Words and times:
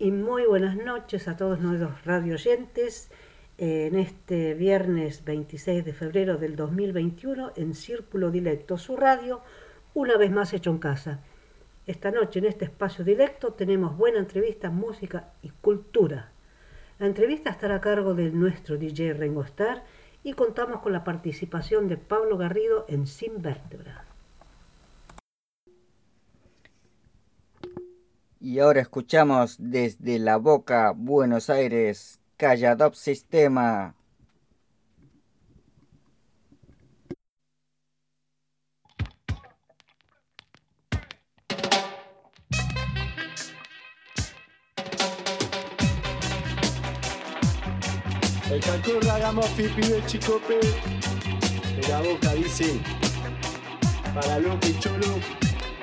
Y 0.00 0.12
muy 0.12 0.46
buenas 0.46 0.76
noches 0.76 1.28
a 1.28 1.36
todos 1.36 1.60
nuestros 1.60 2.06
radio 2.06 2.32
oyentes 2.32 3.10
en 3.58 3.96
este 3.96 4.54
viernes 4.54 5.26
26 5.26 5.84
de 5.84 5.92
febrero 5.92 6.38
del 6.38 6.56
2021 6.56 7.52
en 7.54 7.74
Círculo 7.74 8.30
Directo, 8.30 8.78
su 8.78 8.96
radio, 8.96 9.42
una 9.92 10.16
vez 10.16 10.30
más 10.30 10.54
hecho 10.54 10.70
en 10.70 10.78
casa. 10.78 11.20
Esta 11.86 12.10
noche 12.10 12.38
en 12.38 12.46
este 12.46 12.64
espacio 12.64 13.04
directo 13.04 13.52
tenemos 13.52 13.94
buena 13.94 14.20
entrevista, 14.20 14.70
música 14.70 15.34
y 15.42 15.50
cultura. 15.50 16.32
La 16.98 17.06
entrevista 17.06 17.50
estará 17.50 17.74
a 17.74 17.80
cargo 17.82 18.14
de 18.14 18.30
nuestro 18.30 18.78
DJ 18.78 19.12
Rengo 19.12 19.42
Star 19.42 19.84
y 20.22 20.32
contamos 20.32 20.80
con 20.80 20.94
la 20.94 21.04
participación 21.04 21.88
de 21.88 21.98
Pablo 21.98 22.38
Garrido 22.38 22.86
en 22.88 23.06
Sin 23.06 23.42
Vértebra. 23.42 24.09
Y 28.42 28.58
ahora 28.58 28.80
escuchamos 28.80 29.56
desde 29.58 30.18
La 30.18 30.38
Boca, 30.38 30.94
Buenos 30.96 31.50
Aires, 31.50 32.20
Calladop 32.38 32.94
Sistema. 32.94 33.94
El 48.50 48.60
Cancún 48.60 49.06
hagamos 49.10 49.46
pipi 49.50 49.82
de 49.82 50.02
chicope. 50.06 50.60
De 51.76 51.88
la 51.88 52.00
boca 52.00 52.32
dice. 52.32 52.80
Para 54.14 54.38
Luke 54.38 54.66
y 54.66 54.78
Chulu. 54.80 55.20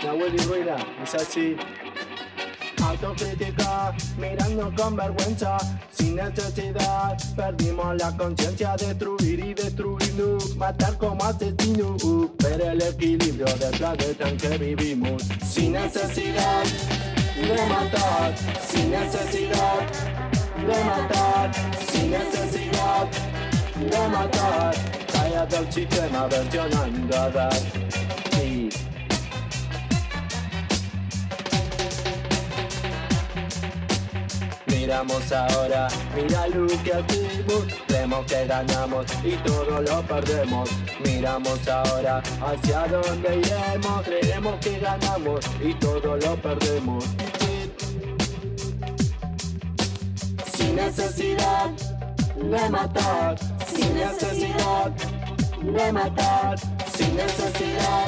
Nahuel 0.04 0.34
y 0.34 0.38
Rueda. 0.40 0.78
Es 1.04 1.14
así 1.14 1.56
autocrítica, 3.02 3.94
mirando 4.18 4.74
con 4.76 4.96
vergüenza, 4.96 5.58
sin 5.92 6.16
necesidad. 6.16 7.18
Perdimos 7.36 7.96
la 7.98 8.16
conciencia, 8.18 8.76
destruir 8.76 9.40
y 9.40 9.54
destruirnos, 9.54 10.56
matar 10.56 10.98
como 10.98 11.24
asesino, 11.24 11.96
ver 12.44 12.62
el 12.62 12.82
equilibrio 12.82 13.46
del 13.46 13.78
planeta 13.78 14.30
en 14.30 14.38
que 14.38 14.58
vivimos. 14.58 15.24
Sin 15.48 15.74
necesidad 15.74 16.64
de 17.36 17.68
matar, 17.70 18.36
sin 18.68 18.92
necesidad 18.92 19.80
de 20.58 20.84
matar, 20.84 21.52
sin 21.92 22.12
necesidad 22.12 23.08
de 23.76 24.08
matar. 24.10 24.76
Cállate 25.12 25.58
el 25.58 25.72
sistema 25.72 26.28
versionando 26.28 27.18
a 27.18 27.30
miramos 34.88 35.32
ahora, 35.34 35.90
mira 36.16 36.48
lo 36.48 36.66
que 36.66 36.94
hacemos, 36.94 37.66
creemos 37.88 38.26
que 38.26 38.46
ganamos 38.46 39.06
y 39.22 39.32
todo 39.44 39.82
lo 39.82 40.02
perdemos. 40.04 40.70
Miramos 41.04 41.68
ahora 41.68 42.24
hacia 42.40 42.88
dónde 42.88 43.36
iremos, 43.36 44.02
creemos 44.06 44.56
que 44.62 44.80
ganamos 44.80 45.46
y 45.62 45.74
todo 45.74 46.16
lo 46.16 46.36
perdemos. 46.38 47.04
Sin 50.56 50.76
necesidad 50.78 51.70
de 52.38 52.70
matar, 52.70 53.36
sin 53.68 53.94
necesidad 53.94 54.92
de 55.64 55.92
matar, 55.92 56.58
sin 56.96 57.14
necesidad 57.14 58.08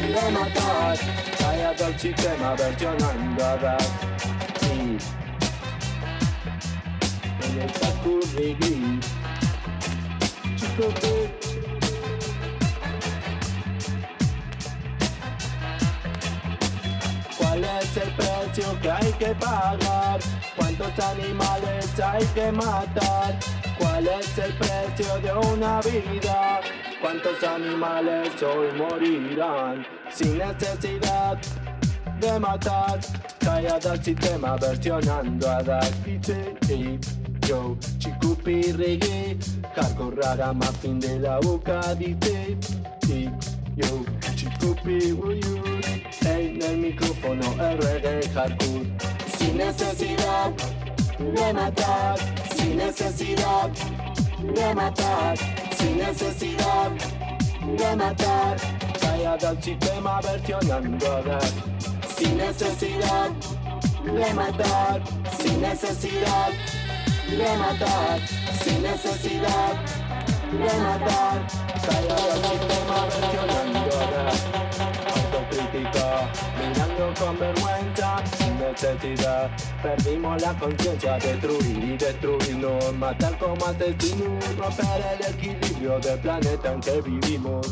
de 0.00 0.30
matar. 0.32 0.98
Cállate 1.38 1.84
el 1.86 1.98
sistema 1.98 2.54
versionando 2.56 3.42
a 3.42 4.13
¿Cuál 17.38 17.64
es 17.64 17.96
el 17.96 18.12
precio 18.14 18.80
que 18.82 18.90
hay 18.90 19.12
que 19.12 19.34
pagar? 19.36 20.18
¿Cuántos 20.56 20.98
animales 20.98 22.00
hay 22.00 22.24
que 22.34 22.50
matar? 22.50 23.38
¿Cuál 23.78 24.08
es 24.08 24.38
el 24.38 24.52
precio 24.54 25.18
de 25.20 25.32
una 25.52 25.80
vida? 25.82 26.60
¿Cuántos 27.00 27.42
animales 27.44 28.30
hoy 28.42 28.72
morirán 28.76 29.86
sin 30.10 30.38
necesidad 30.38 31.38
de 32.20 32.40
matar? 32.40 32.98
Callada 33.38 33.96
sistema 34.02 34.56
versionando 34.56 35.48
a 35.48 35.62
dar 35.62 35.84
yo, 37.46 37.76
Chicupi 37.98 38.72
reggae, 38.72 39.36
hardcore 39.74 40.16
rara 40.16 40.54
fin 40.80 40.98
de 41.00 41.18
la 41.18 41.38
boca 41.40 41.94
dice 41.94 42.56
y 43.08 43.24
yo, 43.76 44.04
Chicupi 44.34 45.08
you 45.08 45.64
en 46.26 46.62
el 46.62 46.76
micrófono 46.78 47.42
el 47.60 47.78
reggae 47.78 48.28
hardcore. 48.34 48.86
Sin 49.38 49.58
necesidad 49.58 50.50
de 51.18 51.52
matar, 51.52 52.18
sin 52.56 52.76
necesidad 52.76 53.70
de 54.42 54.74
matar, 54.74 55.38
sin 55.76 55.98
necesidad 55.98 56.90
de 57.78 57.96
matar, 57.96 58.56
callada 59.00 59.50
al 59.50 59.62
sistema 59.62 60.20
versionando 60.20 61.06
a 61.12 61.40
sin 62.16 62.36
necesidad 62.36 63.30
de 64.04 64.34
matar, 64.34 65.02
sin 65.40 65.60
necesidad 65.60 66.50
de 67.30 67.56
matar, 67.56 68.20
sin 68.62 68.82
necesidad 68.82 69.74
de 70.52 70.78
matar. 70.80 71.46
Calla 71.86 72.16
el 72.34 72.44
sistema 72.44 72.96
versionando 73.06 73.90
autocrítica, 75.14 76.30
mirando 76.58 77.04
con 77.18 77.38
vergüenza, 77.38 78.22
sin 78.36 78.58
necesidad. 78.58 79.50
Perdimos 79.82 80.42
la 80.42 80.54
conciencia, 80.54 81.18
destruir 81.18 81.84
y 81.84 81.96
destruirnos, 81.96 82.94
matar 82.94 83.38
como 83.38 83.66
asesinos, 83.66 84.56
romper 84.56 85.18
el 85.18 85.34
equilibrio 85.34 85.98
del 86.00 86.18
planeta 86.20 86.72
en 86.72 86.80
que 86.80 87.00
vivimos. 87.00 87.66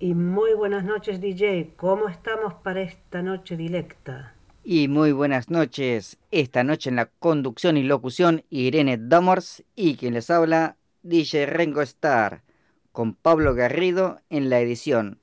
Y 0.00 0.14
muy 0.14 0.54
buenas 0.54 0.84
noches 0.84 1.20
DJ, 1.20 1.74
¿cómo 1.76 2.08
estamos 2.08 2.54
para 2.54 2.82
esta 2.82 3.22
noche 3.22 3.56
directa? 3.56 4.34
Y 4.64 4.88
muy 4.88 5.12
buenas 5.12 5.50
noches, 5.50 6.18
esta 6.30 6.62
noche 6.62 6.90
en 6.90 6.96
la 6.96 7.06
conducción 7.06 7.76
y 7.76 7.82
locución 7.82 8.44
Irene 8.50 8.98
Damors 8.98 9.64
y 9.74 9.96
quien 9.96 10.14
les 10.14 10.30
habla 10.30 10.76
DJ 11.02 11.46
Rengo 11.46 11.82
Star, 11.82 12.42
con 12.92 13.14
Pablo 13.14 13.54
Garrido 13.54 14.20
en 14.30 14.50
la 14.50 14.60
edición 14.60 15.18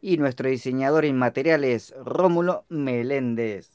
y 0.00 0.18
nuestro 0.18 0.48
diseñador 0.48 1.04
en 1.04 1.16
materiales 1.16 1.94
Rómulo 2.04 2.64
Meléndez. 2.68 3.73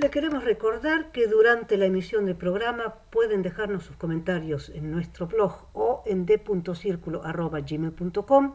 Le 0.00 0.08
queremos 0.08 0.44
recordar 0.44 1.12
que 1.12 1.26
durante 1.26 1.76
la 1.76 1.84
emisión 1.84 2.24
del 2.24 2.36
programa 2.36 2.94
pueden 3.10 3.42
dejarnos 3.42 3.84
sus 3.84 3.96
comentarios 3.96 4.70
en 4.70 4.90
nuestro 4.90 5.26
blog 5.26 5.66
o 5.74 6.02
en 6.06 6.24
d.circulo.gmail.com 6.24 8.54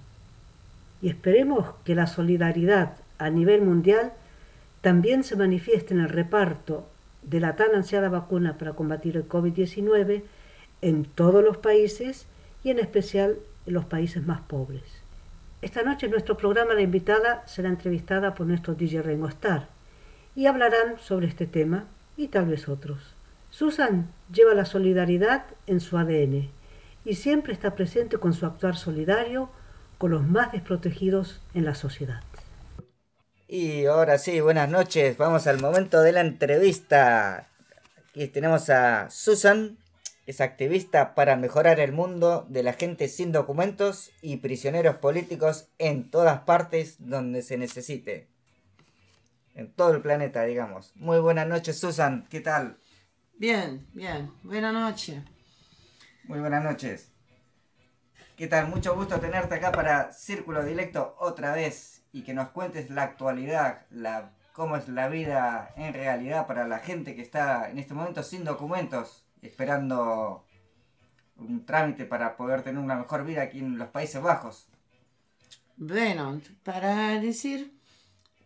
Y 1.01 1.09
esperemos 1.09 1.75
que 1.85 1.95
la 1.95 2.07
solidaridad 2.07 2.97
a 3.19 3.31
nivel 3.31 3.63
mundial 3.63 4.13
también 4.81 5.25
se 5.25 5.37
manifieste 5.37 5.95
en 5.95 6.01
el 6.01 6.09
reparto 6.09 6.87
de 7.23 7.41
la 7.41 7.57
tan 7.57 7.75
ansiada 7.75 8.09
vacuna 8.09 8.57
para 8.57 8.73
combatir 8.73 9.17
el 9.17 9.29
COVID-19 9.29 10.23
en 10.83 11.05
todos 11.05 11.45
los 11.45 11.57
países 11.57 12.27
y 12.65 12.71
en 12.71 12.79
especial 12.79 13.37
en 13.67 13.75
los 13.75 13.85
países 13.85 14.27
más 14.27 14.41
pobres. 14.41 14.83
Esta 15.63 15.83
noche 15.83 16.07
en 16.07 16.13
nuestro 16.13 16.37
programa 16.37 16.75
la 16.75 16.83
invitada 16.83 17.43
será 17.47 17.69
entrevistada 17.69 18.35
por 18.35 18.47
nuestro 18.47 18.75
DJ 18.75 19.03
Rengo 19.03 19.29
Star 19.29 19.69
y 20.35 20.47
hablarán 20.47 20.99
sobre 21.01 21.27
este 21.27 21.47
tema 21.47 21.85
y 22.17 22.29
tal 22.29 22.47
vez 22.47 22.69
otros. 22.69 22.99
Susan 23.51 24.09
lleva 24.33 24.55
la 24.55 24.67
solidaridad 24.67 25.45
en 25.67 25.81
su 25.81 25.99
ADN 25.99 26.49
y 27.07 27.15
siempre 27.15 27.53
está 27.53 27.75
presente 27.75 28.19
con 28.19 28.35
su 28.35 28.45
actuar 28.45 28.77
solidario 28.77 29.49
con 29.97 30.11
los 30.11 30.27
más 30.27 30.53
desprotegidos 30.53 31.41
en 31.55 31.65
la 31.65 31.75
sociedad. 31.75 32.21
Y 33.49 33.87
ahora 33.87 34.19
sí, 34.19 34.41
buenas 34.41 34.69
noches. 34.69 35.17
Vamos 35.17 35.47
al 35.47 35.61
momento 35.61 36.03
de 36.03 36.13
la 36.13 36.21
entrevista. 36.21 37.49
Aquí 38.11 38.27
tenemos 38.27 38.69
a 38.71 39.09
Susan, 39.09 39.79
es 40.27 40.41
activista 40.41 41.15
para 41.15 41.37
mejorar 41.37 41.79
el 41.79 41.93
mundo 41.93 42.45
de 42.49 42.65
la 42.65 42.73
gente 42.73 43.07
sin 43.09 43.31
documentos 43.31 44.11
y 44.21 44.39
prisioneros 44.39 44.97
políticos 44.97 45.69
en 45.79 46.11
todas 46.11 46.41
partes 46.41 46.97
donde 46.99 47.43
se 47.43 47.57
necesite. 47.57 48.27
En 49.55 49.73
todo 49.73 49.95
el 49.95 50.03
planeta, 50.03 50.43
digamos. 50.43 50.93
Muy 50.97 51.21
buenas 51.21 51.47
noches, 51.47 51.79
Susan. 51.79 52.27
¿Qué 52.29 52.41
tal? 52.41 52.77
Bien, 53.39 53.87
bien. 53.95 54.33
Buenas 54.43 54.75
noches. 54.75 55.23
Muy 56.29 56.41
buenas 56.41 56.65
noches. 56.65 57.13
¿Qué 58.37 58.49
tal? 58.49 58.67
Mucho 58.67 58.97
gusto 58.97 59.21
tenerte 59.21 59.55
acá 59.55 59.71
para 59.71 60.13
Círculo 60.13 60.65
Directo 60.65 61.15
otra 61.21 61.53
vez 61.53 62.03
y 62.13 62.23
que 62.23 62.35
nos 62.35 62.49
cuentes 62.49 62.91
la 62.91 63.05
actualidad, 63.05 63.87
la, 63.91 64.33
cómo 64.53 64.77
es 64.77 64.89
la 64.89 65.07
vida 65.07 65.73
en 65.77 65.95
realidad 65.95 66.49
para 66.49 66.67
la 66.67 66.81
gente 66.81 67.15
que 67.15 67.23
está 67.23 67.71
en 67.71 67.79
este 67.79 67.95
momento 67.95 68.25
sin 68.25 68.43
documentos, 68.43 69.25
esperando 69.41 70.45
un 71.37 71.65
trámite 71.65 72.07
para 72.07 72.37
poder 72.37 72.63
tener 72.63 72.83
una 72.83 72.97
mejor 72.97 73.25
vida 73.25 73.43
aquí 73.43 73.61
en 73.61 73.79
los 73.79 73.89
Países 73.89 74.21
Bajos. 74.21 74.67
Bueno, 75.77 76.41
para 76.65 77.21
decir, 77.21 77.73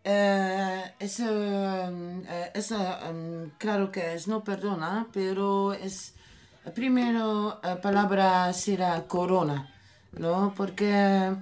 eh, 0.05 0.93
eso, 0.99 1.25
eh, 1.31 2.51
eso 2.53 2.77
um, 3.09 3.49
claro 3.57 3.91
que 3.91 4.13
es 4.13 4.29
no 4.29 4.45
perdona, 4.45 5.09
pero 5.15 5.73
es 5.73 6.15
primero 6.75 7.61
la 7.63 7.81
palabra 7.81 8.53
será 8.53 9.07
corona. 9.07 9.71
¿no? 10.13 10.53
Porque 10.57 11.35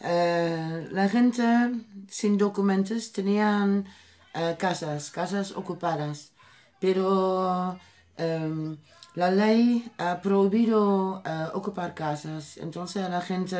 eh, 0.00 0.88
la 0.90 1.08
gente 1.08 1.42
sin 2.08 2.38
documentos 2.38 3.12
tenían 3.12 3.86
eh, 4.34 4.56
casas, 4.58 5.10
casas 5.10 5.52
ocupadas, 5.52 6.32
pero 6.80 7.78
em, 8.16 8.76
la 9.14 9.30
ley 9.30 9.90
ha 9.98 10.20
prohibido 10.20 11.22
eh, 11.24 11.46
ocupar 11.54 11.94
casas, 11.94 12.56
entonces 12.56 13.08
la 13.10 13.20
gente 13.20 13.56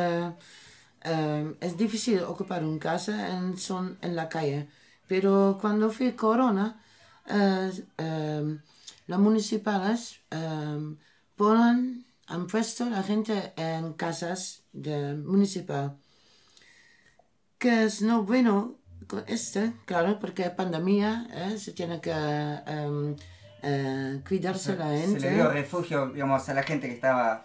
em, 1.03 1.55
es 1.61 1.77
difícil 1.77 2.21
ocupar 2.23 2.65
una 2.65 2.79
casa 2.79 3.37
en, 3.37 3.57
son 3.59 3.99
en 4.03 4.17
la 4.17 4.29
calle, 4.29 4.69
pero 5.07 5.59
cuando 5.61 5.91
fue 5.91 6.15
corona, 6.17 6.77
em, 9.11 9.17
las 9.17 9.19
municipales 9.19 10.21
ponen 11.37 12.05
han 12.31 12.47
puesto 12.47 12.89
la 12.89 13.03
gente 13.03 13.53
en 13.57 13.93
casas 13.95 14.63
de 14.73 15.15
municipal. 15.15 15.97
Que 17.59 17.85
es 17.85 18.03
no 18.03 18.23
bueno 18.23 18.77
con 19.09 19.25
este, 19.27 19.73
claro, 19.85 20.19
porque 20.21 20.49
pandemia, 20.51 21.27
¿eh? 21.33 21.59
se 21.59 21.73
tiene 21.73 22.01
que 22.01 22.13
um, 22.13 23.11
uh, 23.13 24.21
cuidarse 24.27 24.77
la 24.77 24.91
gente. 24.97 25.21
Se 25.21 25.31
le 25.31 25.35
dio 25.35 25.51
refugio, 25.51 26.11
digamos, 26.11 26.49
a 26.49 26.55
la 26.55 26.63
gente 26.63 26.87
que 26.87 26.95
estaba... 26.95 27.45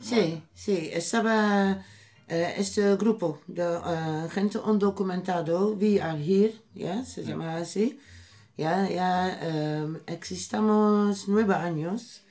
Sí, 0.00 0.42
sí, 0.52 0.90
estaba 0.92 1.78
uh, 2.28 2.34
este 2.58 2.96
grupo 2.96 3.40
de 3.46 3.64
uh, 3.64 4.28
gente 4.30 4.58
undocumentado, 4.58 5.74
We 5.74 6.02
Are 6.02 6.20
Here, 6.20 6.54
¿ya? 6.74 7.04
se 7.04 7.22
llama 7.22 7.56
así. 7.56 8.00
Ya, 8.56 8.88
ya 8.88 9.38
um, 9.42 9.98
existamos 10.06 11.26
nueve 11.26 11.54
años 11.54 12.22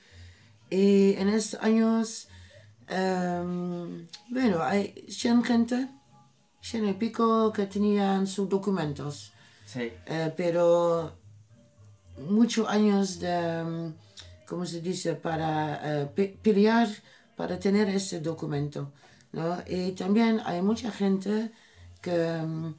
y 0.70 1.14
en 1.18 1.30
estos 1.30 1.62
años, 1.62 2.28
um, 2.90 4.08
bueno, 4.30 4.64
hay 4.64 5.06
100 5.08 5.44
gente, 5.44 5.88
100 6.62 6.88
y 6.88 6.94
pico 6.94 7.52
que 7.54 7.68
tenían 7.68 8.26
sus 8.26 8.50
documentos. 8.50 9.34
Sí. 9.66 9.92
Uh, 10.08 10.32
pero 10.36 11.14
muchos 12.30 12.68
años 12.68 13.20
de, 13.20 13.94
¿cómo 14.48 14.66
se 14.66 14.82
dice?, 14.82 15.14
para 15.16 16.08
uh, 16.08 16.22
pelear 16.42 16.88
para 17.36 17.60
tener 17.60 17.90
ese 17.90 18.20
documento. 18.20 18.92
¿no? 19.32 19.58
Y 19.68 19.92
también 19.92 20.42
hay 20.46 20.62
mucha 20.62 20.90
gente 20.90 21.52
que 22.02 22.40
um, 22.42 22.74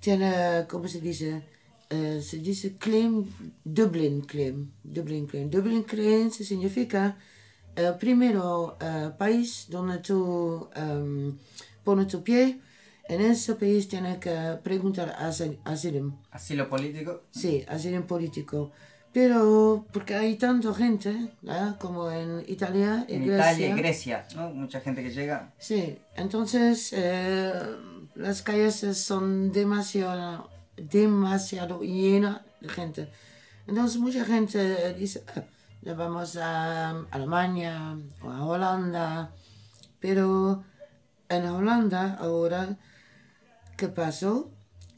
tiene, 0.00 0.66
¿cómo 0.68 0.88
se 0.88 1.00
dice?, 1.00 1.55
uh, 1.92 2.20
se 2.20 2.38
dice 2.38 2.76
claim, 2.76 3.24
Dublin 3.64 4.22
claim, 4.22 4.70
Dublin 4.82 5.26
claim. 5.26 5.50
Dublin 5.50 5.82
claim 5.82 6.30
significa 6.30 7.16
el 7.74 7.94
primero 7.96 8.76
uh, 8.80 9.16
país 9.16 9.66
donde 9.68 9.98
tú 9.98 10.68
um, 10.76 11.36
pones 11.84 12.08
tu 12.08 12.22
pie, 12.22 12.60
en 13.08 13.20
ese 13.20 13.54
país 13.54 13.86
tienes 13.88 14.18
que 14.18 14.58
preguntar 14.62 15.14
asil 15.18 15.58
asilo. 15.64 16.18
¿Asilo 16.30 16.68
político? 16.68 17.22
Sí, 17.30 17.64
asilo 17.68 18.06
político. 18.06 18.72
Pero 19.12 19.86
porque 19.92 20.14
hay 20.14 20.36
tanta 20.36 20.74
gente, 20.74 21.08
¿eh? 21.08 21.72
como 21.78 22.10
en 22.10 22.44
Italia 22.48 23.06
y 23.08 23.14
en 23.14 23.26
Grecia. 23.26 23.50
Italia 23.50 23.68
y 23.68 23.72
Grecia, 23.72 24.26
¿no? 24.34 24.50
Mucha 24.50 24.80
gente 24.80 25.02
que 25.02 25.10
llega. 25.10 25.54
Sí, 25.58 25.96
entonces 26.16 26.92
eh, 26.92 27.50
las 28.14 28.42
calles 28.42 28.74
son 28.98 29.52
demasiado 29.52 30.50
demasiado 30.76 31.80
llena 31.80 32.44
de 32.60 32.68
gente. 32.68 33.10
Entonces 33.66 33.98
mucha 34.00 34.24
gente 34.24 34.94
dice, 34.94 35.24
ah, 35.34 35.42
vamos 35.94 36.36
a 36.36 36.90
Alemania 37.10 37.96
o 38.22 38.30
a 38.30 38.44
Holanda, 38.44 39.32
pero 40.00 40.64
en 41.28 41.46
Holanda 41.46 42.16
ahora, 42.20 42.78
¿qué 43.76 43.88
pasó? 43.88 44.50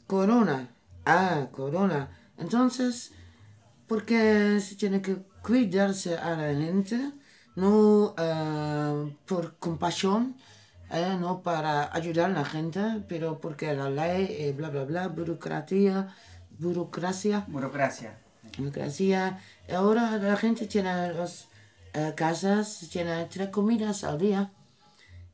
Corona. 0.07 0.69
Ah, 1.05 1.47
corona. 1.51 2.09
Entonces, 2.37 3.11
porque 3.87 4.59
se 4.61 4.75
tiene 4.75 5.01
que 5.01 5.17
cuidarse 5.41 6.17
a 6.17 6.35
la 6.35 6.53
gente, 6.53 7.11
no 7.55 8.13
uh, 8.13 9.11
por 9.25 9.57
compasión, 9.57 10.35
eh, 10.91 11.17
no 11.19 11.41
para 11.41 11.93
ayudar 11.93 12.31
a 12.31 12.33
la 12.33 12.45
gente, 12.45 12.81
pero 13.07 13.39
porque 13.39 13.73
la 13.73 13.89
ley, 13.89 14.27
eh, 14.29 14.53
bla, 14.55 14.69
bla, 14.69 14.85
bla, 14.85 15.07
burocracia, 15.07 16.13
burocracia. 16.57 17.45
Burocracia. 17.47 18.17
Burocracia. 18.57 19.39
Ahora 19.73 20.17
la 20.17 20.35
gente 20.37 20.67
tiene 20.67 21.13
las 21.13 21.47
eh, 21.93 22.13
casas, 22.15 22.87
tiene 22.91 23.25
tres 23.25 23.49
comidas 23.49 24.03
al 24.03 24.17
día. 24.17 24.51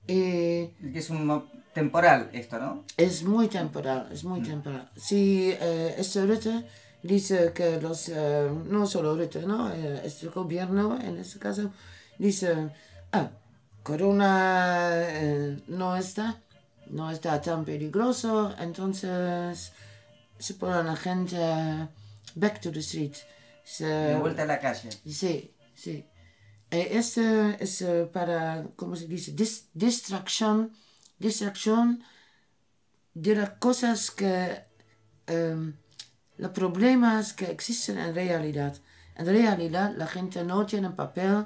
Y 0.08 0.70
es 0.94 1.10
un 1.10 1.28
temporal 1.76 2.30
esto, 2.32 2.58
¿no? 2.58 2.84
Es 2.96 3.24
muy 3.24 3.48
temporal, 3.50 4.08
es 4.12 4.24
muy 4.24 4.42
temporal. 4.42 4.90
Si 4.96 5.52
eh, 5.52 5.96
este 5.98 6.26
Rutte 6.26 6.66
dice 7.04 7.52
que 7.54 7.82
los, 7.82 8.10
eh, 8.10 8.50
no 8.66 8.88
solo 8.88 9.16
Rutte, 9.16 9.46
¿no? 9.46 9.72
Eh, 9.74 10.02
este 10.06 10.28
gobierno, 10.28 10.98
en 11.00 11.18
este 11.18 11.38
caso, 11.38 11.72
dice, 12.18 12.70
ah, 13.12 13.30
Corona 13.88 14.32
eh, 15.22 15.64
no 15.68 15.96
está, 16.04 16.26
no 16.98 17.06
está 17.12 17.32
tan 17.42 17.62
peligroso, 17.66 18.32
entonces 18.68 19.72
se 20.46 20.54
pone 20.56 20.84
la 20.84 20.96
gente 20.96 21.38
back 22.36 22.56
to 22.62 22.72
the 22.72 22.80
street. 22.80 23.16
Se, 23.64 23.86
De 23.86 24.16
vuelta 24.16 24.44
a 24.44 24.46
la 24.46 24.60
calle. 24.60 24.90
Sí, 25.20 25.34
sí. 25.84 25.96
Eh, 26.72 26.88
este 27.02 27.24
es 27.64 27.82
eh, 27.82 28.10
para, 28.12 28.40
¿cómo 28.76 28.96
se 28.96 29.08
dice? 29.08 29.36
Dis- 29.36 29.68
distracción, 29.74 30.72
distracción 31.20 32.04
de 33.14 33.36
las 33.36 33.52
cosas 33.66 34.12
que 34.12 34.34
em, 35.28 35.76
los 36.38 36.52
problemas 36.52 37.34
que 37.34 37.46
existen 37.52 37.98
en 37.98 38.14
realidad. 38.16 38.74
En 39.16 39.26
realidad 39.26 39.94
la 39.96 40.08
gente 40.08 40.44
no 40.44 40.66
tiene 40.66 40.90
papel. 40.92 41.46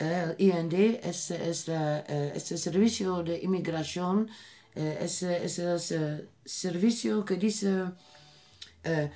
El 0.00 0.34
IND 0.38 0.74
es, 1.02 1.30
es, 1.30 1.68
la, 1.68 2.00
eh, 2.08 2.32
es 2.34 2.50
el 2.52 2.58
servicio 2.58 3.22
de 3.22 3.38
inmigración, 3.42 4.28
eh, 4.74 4.98
es, 5.02 5.22
es 5.22 5.58
el 5.58 5.78
eh, 5.90 6.28
servicio 6.44 7.24
que 7.24 7.36
dice, 7.36 7.84
eh, 8.84 9.10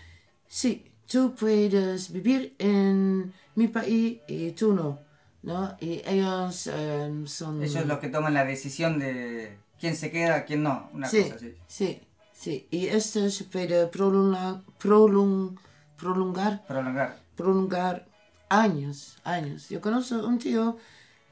sí, 0.47 0.85
tú 1.11 1.35
puedes 1.35 2.13
vivir 2.13 2.55
en 2.59 3.33
mi 3.57 3.69
país 3.69 4.21
y 4.29 4.53
tú 4.53 4.75
no. 4.75 5.01
¿no? 5.43 5.77
Y 5.81 6.03
ellos 6.07 6.69
eh, 6.73 7.23
son... 7.27 7.63
Ellos 7.63 7.87
los 7.87 7.99
que 7.99 8.09
toman 8.09 8.35
la 8.35 8.45
decisión 8.45 8.99
de 8.99 9.59
quién 9.79 9.97
se 9.97 10.11
queda, 10.11 10.45
quién 10.45 10.63
no, 10.63 10.91
una 10.95 11.09
sí, 11.09 11.23
cosa 11.23 11.35
así. 11.37 11.55
sí, 11.67 12.01
sí. 12.33 12.67
Y 12.71 12.87
esto 12.89 13.29
se 13.31 13.45
puede 13.45 13.87
prolongar, 13.89 14.63
prolong- 14.81 15.59
prolongar, 15.99 16.65
Prolongar. 16.67 17.17
prolongar 17.37 18.07
años, 18.49 19.17
años. 19.25 19.69
Yo 19.69 19.81
conozco 19.81 20.17
un 20.27 20.39
tío, 20.39 20.77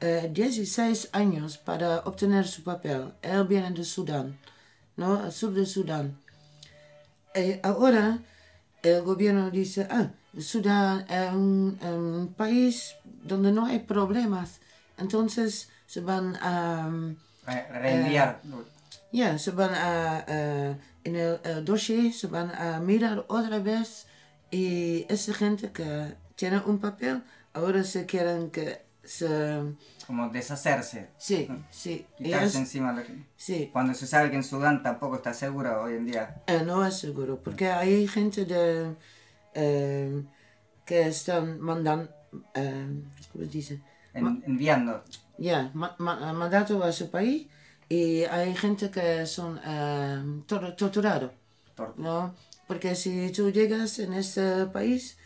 eh, 0.01 0.29
16 0.33 1.09
años 1.13 1.57
para 1.57 1.99
obtener 1.99 2.47
su 2.47 2.63
papel. 2.63 3.13
Él 3.21 3.45
viene 3.47 3.71
de 3.71 3.83
Sudán, 3.83 4.37
¿no? 4.97 5.19
Al 5.19 5.31
sur 5.31 5.53
de 5.53 5.65
Sudán. 5.65 6.17
Eh, 7.33 7.59
ahora 7.63 8.19
el 8.83 9.01
gobierno 9.01 9.49
dice, 9.49 9.87
ah, 9.89 10.11
Sudán 10.39 11.05
es 11.09 11.31
un, 11.33 11.77
un 11.81 12.33
país 12.35 12.95
donde 13.23 13.51
no 13.51 13.65
hay 13.65 13.79
problemas. 13.79 14.59
Entonces 14.97 15.69
se 15.87 16.01
van 16.01 16.35
a... 16.41 16.85
um, 16.87 17.15
Re- 17.45 17.67
Reenviar. 17.71 18.41
ya, 19.11 19.37
se 19.37 19.51
van 19.51 19.71
a, 19.73 20.23
eh, 20.27 20.75
en 21.03 21.15
el, 21.15 21.39
el 21.43 21.65
dossier, 21.65 22.13
se 22.13 22.27
van 22.27 22.51
a 22.55 22.79
mirar 22.79 23.25
otra 23.27 23.59
vez 23.59 24.05
y 24.51 25.05
esa 25.09 25.33
gente 25.33 25.71
que 25.71 26.15
tiene 26.43 26.61
un 26.65 26.77
papel, 26.77 27.23
ahora 27.53 27.85
se 27.85 28.05
quieren 28.05 28.51
que 28.51 28.81
se... 29.01 29.27
como 30.05 30.27
deshacerse. 30.27 31.07
Sí, 31.17 31.47
sí. 31.69 32.05
Quitarse 32.17 32.47
es- 32.47 32.55
encima. 32.55 32.91
lo- 32.91 33.01
sí, 33.37 33.69
Cuando 33.71 33.93
se 33.93 34.05
sabe 34.05 34.29
que 34.29 34.35
en 34.35 34.43
Sudán 34.43 34.83
tampoco 34.83 35.15
está 35.15 35.33
seguro 35.33 35.81
hoy 35.83 35.93
en 35.95 36.05
día. 36.05 36.43
eh, 36.47 36.61
no 36.65 36.85
es 36.85 36.97
seguro, 36.99 37.39
porque 37.41 37.69
hay 37.71 38.05
gente 38.09 38.43
de, 38.43 38.93
eh, 39.53 40.21
que 40.85 41.07
están 41.07 41.61
mandando, 41.61 42.09
eh, 42.55 42.87
¿cómo 43.31 43.45
se 43.45 43.49
dice? 43.49 43.81
En- 44.13 44.43
enviando. 44.45 45.01
Ya, 45.37 45.71
ma- 45.73 45.95
ma- 45.97 46.33
mandato 46.33 46.83
a 46.83 46.91
su 46.91 47.09
país 47.09 47.47
y 47.87 48.23
hay 48.25 48.53
gente 48.53 48.91
que 48.91 49.25
son 49.25 49.61
tor- 50.45 50.75
torturados. 50.75 51.31
Tor- 51.77 51.93
¿no? 51.97 52.35
Porque 52.67 52.95
si 52.95 53.31
tú 53.31 53.49
llegas 53.49 53.97
en 53.99 54.11
este 54.13 54.65
país, 54.67 55.17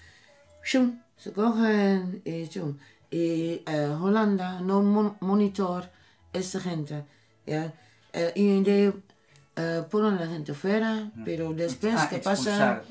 ¡shum! 0.64 1.00
Se 1.18 1.32
cogen 1.32 2.22
y 2.26 2.46
¡shum! 2.48 2.78
Y 3.10 3.62
eh, 3.66 3.96
Holanda 4.00 4.60
no 4.62 4.82
mon- 4.82 5.18
monitor 5.22 5.90
esta 6.34 6.60
gente. 6.60 7.04
El 7.46 8.32
IND 8.36 8.68
eh, 8.68 9.84
ponen 9.90 10.14
a 10.16 10.20
la 10.26 10.28
gente 10.28 10.54
fuera, 10.54 11.12
pero 11.26 11.54
después 11.54 11.96
Ah, 11.98 12.08
qué 12.10 12.18
pasa... 12.20 12.82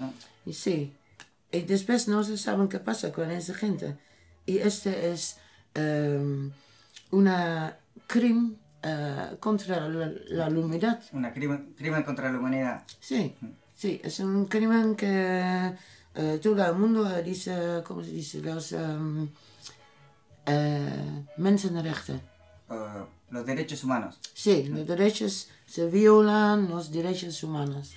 sí, 0.51 0.93
y 1.53 1.61
después 1.63 2.09
no 2.09 2.25
se 2.25 2.37
sabe 2.39 2.69
qué 2.69 2.79
pasa 2.81 3.13
con 3.13 3.31
esa 3.31 3.55
gente. 3.55 3.97
Y 4.47 4.59
este 4.59 5.11
es 5.13 5.39
eh, 5.75 6.51
una 7.11 7.77
crimen 8.07 8.57
eh, 8.83 9.37
contra 9.41 9.89
la, 9.89 10.13
la 10.29 10.49
humanidad. 10.49 11.01
Una 11.13 11.33
crimen, 11.33 11.75
crimen 11.77 12.03
contra 12.03 12.31
la 12.33 12.39
humanidad. 12.39 12.85
Sí, 13.01 13.35
sí, 13.75 14.01
es 14.03 14.21
un 14.21 14.47
crimen 14.47 14.95
que 14.97 15.73
eh, 16.17 16.41
todo 16.43 16.65
el 16.65 16.75
mundo 16.75 17.05
dice, 17.23 17.83
¿cómo 17.87 18.03
se 18.03 18.11
dice? 18.11 18.41
Los 18.41 18.75
mensenrechten. 21.37 22.21
los 23.31 23.47
derechos 23.47 23.85
humanos. 23.85 24.19
Sí, 24.35 24.65
los 24.65 24.87
derechos 24.87 25.49
se 25.67 25.87
violan, 25.87 26.69
los 26.69 26.91
derechos 26.91 27.43
humanos. 27.43 27.95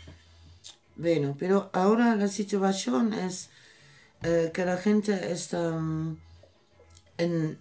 Bueno, 0.95 1.35
pero 1.39 1.69
ahora 1.71 2.15
la 2.15 2.27
situación 2.27 3.13
es 3.13 3.49
eh, 4.21 4.51
que 4.53 4.65
la 4.65 4.75
gente 4.75 5.31
está 5.31 5.71
mm, 5.71 6.17
en 7.17 7.57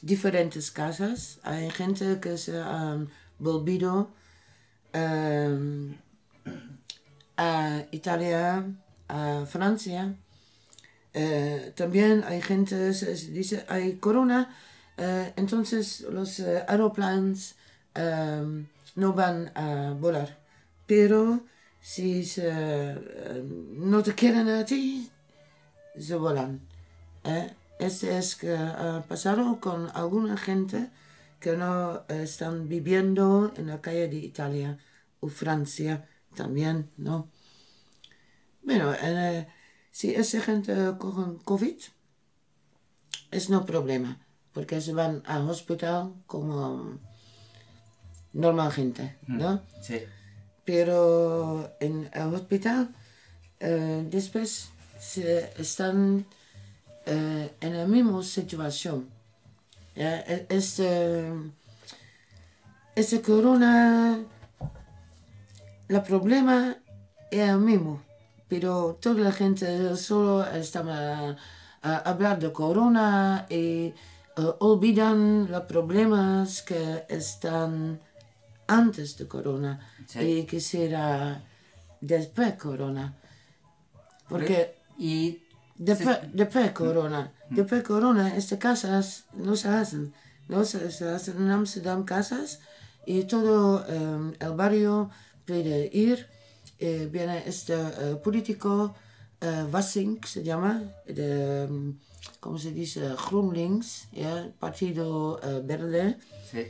diferentes 0.00 0.70
casas. 0.70 1.38
Hay 1.42 1.70
gente 1.70 2.18
que 2.18 2.38
se 2.38 2.58
ha 2.58 2.96
volvido 3.38 4.08
em, 4.94 5.98
a 7.36 7.84
Italia, 7.90 8.64
a 9.08 9.44
Francia. 9.46 10.14
Eh, 11.14 11.72
también 11.74 12.24
hay 12.26 12.42
gente, 12.42 12.92
se 12.92 13.14
dice, 13.30 13.64
hay 13.68 13.96
corona, 13.96 14.54
eh, 14.96 15.32
entonces 15.36 16.06
los 16.10 16.40
eh, 16.40 16.64
aeroplanes 16.68 17.56
eh, 17.94 18.64
no 18.94 19.12
van 19.12 19.52
a 19.54 19.94
volar. 19.98 20.38
Pero 20.86 21.40
si 21.80 22.24
no 23.74 24.02
te 24.02 24.14
quieren 24.14 24.48
a 24.48 24.64
ti, 24.64 25.10
se 25.98 26.14
volan. 26.16 26.60
Este 27.78 28.16
es 28.18 28.36
que 28.36 28.54
ha 28.56 29.04
pasado 29.08 29.60
con 29.60 29.90
alguna 29.94 30.36
gente 30.36 30.90
que 31.40 31.56
no 31.56 32.04
están 32.08 32.68
viviendo 32.68 33.52
en 33.56 33.66
la 33.68 33.80
calle 33.80 34.08
de 34.08 34.16
Italia 34.16 34.78
o 35.20 35.28
Francia 35.28 36.08
también, 36.34 36.90
¿no? 36.96 37.28
Bueno, 38.66 38.92
eh, 39.00 39.46
si 39.92 40.14
esa 40.14 40.40
gente 40.40 40.72
coge 40.98 41.24
COVID, 41.44 41.78
es 43.30 43.48
no 43.48 43.64
problema, 43.64 44.18
porque 44.52 44.80
se 44.80 44.92
van 44.92 45.22
al 45.26 45.48
hospital 45.48 46.12
como 46.26 46.98
normal 48.32 48.72
gente, 48.72 49.16
¿no? 49.28 49.62
Sí. 49.80 49.98
Pero 50.64 51.72
en 51.78 52.10
el 52.12 52.34
hospital 52.34 52.92
eh, 53.60 54.04
después 54.10 54.70
se 54.98 55.52
están 55.62 56.26
eh, 57.06 57.54
en 57.60 57.78
la 57.78 57.86
misma 57.86 58.22
situación. 58.24 59.08
Ya, 59.94 60.20
e- 60.20 60.46
Este, 60.50 61.30
este 62.96 63.22
corona, 63.22 64.18
el 65.88 66.02
problema 66.02 66.76
es 67.30 67.48
el 67.48 67.58
mismo, 67.58 68.02
pero 68.48 68.98
toda 69.00 69.20
la 69.22 69.32
gente 69.32 69.96
solo 69.96 70.44
está 70.46 71.36
hablar 71.82 72.38
de 72.38 72.52
corona 72.52 73.46
y 73.48 73.54
eh, 73.54 73.94
olvidan 74.60 75.50
los 75.50 75.62
problemas 75.62 76.62
que 76.62 77.04
están 77.08 78.00
antes 78.66 79.16
de 79.18 79.26
corona 79.28 79.80
Sí. 80.06 80.20
y 80.20 80.44
que 80.44 80.60
será 80.60 81.42
después 82.00 82.54
corona. 82.54 83.14
Porque 84.28 84.76
Y 84.98 85.42
después, 85.76 86.18
después 86.32 86.70
corona, 86.72 87.32
después 87.50 87.82
corona, 87.82 88.34
estas 88.36 88.58
casas 88.58 89.24
no 89.34 89.54
se 89.56 89.68
hacen, 89.68 90.14
no 90.48 90.64
se, 90.64 90.90
se 90.90 91.08
hacen 91.08 91.36
en 91.36 91.50
Amsterdam 91.50 92.04
casas 92.04 92.60
y 93.04 93.24
todo 93.24 93.84
eh, 93.88 94.36
el 94.40 94.52
barrio 94.52 95.10
puede 95.46 95.90
ir. 95.92 96.28
Eh, 96.78 97.08
viene 97.10 97.42
este 97.46 97.74
eh, 97.74 98.16
político, 98.22 98.94
eh, 99.40 99.64
Wassink 99.72 100.26
se 100.26 100.42
llama, 100.42 100.82
de, 101.06 101.66
mm, 101.68 101.90
¿cómo 102.40 102.58
se 102.58 102.72
dice? 102.72 103.00
GroenLinks, 103.28 104.08
¿ya? 104.12 104.50
Partido 104.58 105.40
eh, 105.42 105.62
Verde. 105.64 106.16
sí. 106.50 106.66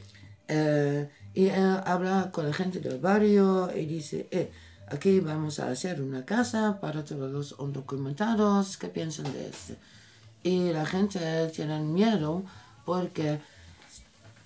Eh, 0.49 1.09
y 1.35 1.51
habla 1.51 2.31
con 2.33 2.47
la 2.47 2.53
gente 2.53 2.81
del 2.81 2.99
barrio 2.99 3.71
y 3.77 3.85
dice, 3.85 4.27
eh, 4.31 4.51
aquí 4.89 5.21
vamos 5.21 5.59
a 5.59 5.69
hacer 5.71 6.01
una 6.01 6.25
casa 6.25 6.79
para 6.81 7.05
todos 7.05 7.31
los 7.31 7.53
undocumentados, 7.59 8.79
¿qué 8.79 8.89
piensan 8.89 9.31
de 9.33 9.49
esto? 9.49 9.75
Y 10.43 10.73
la 10.73 10.87
gente 10.87 11.49
tiene 11.55 11.81
miedo 11.81 12.43
porque 12.87 13.41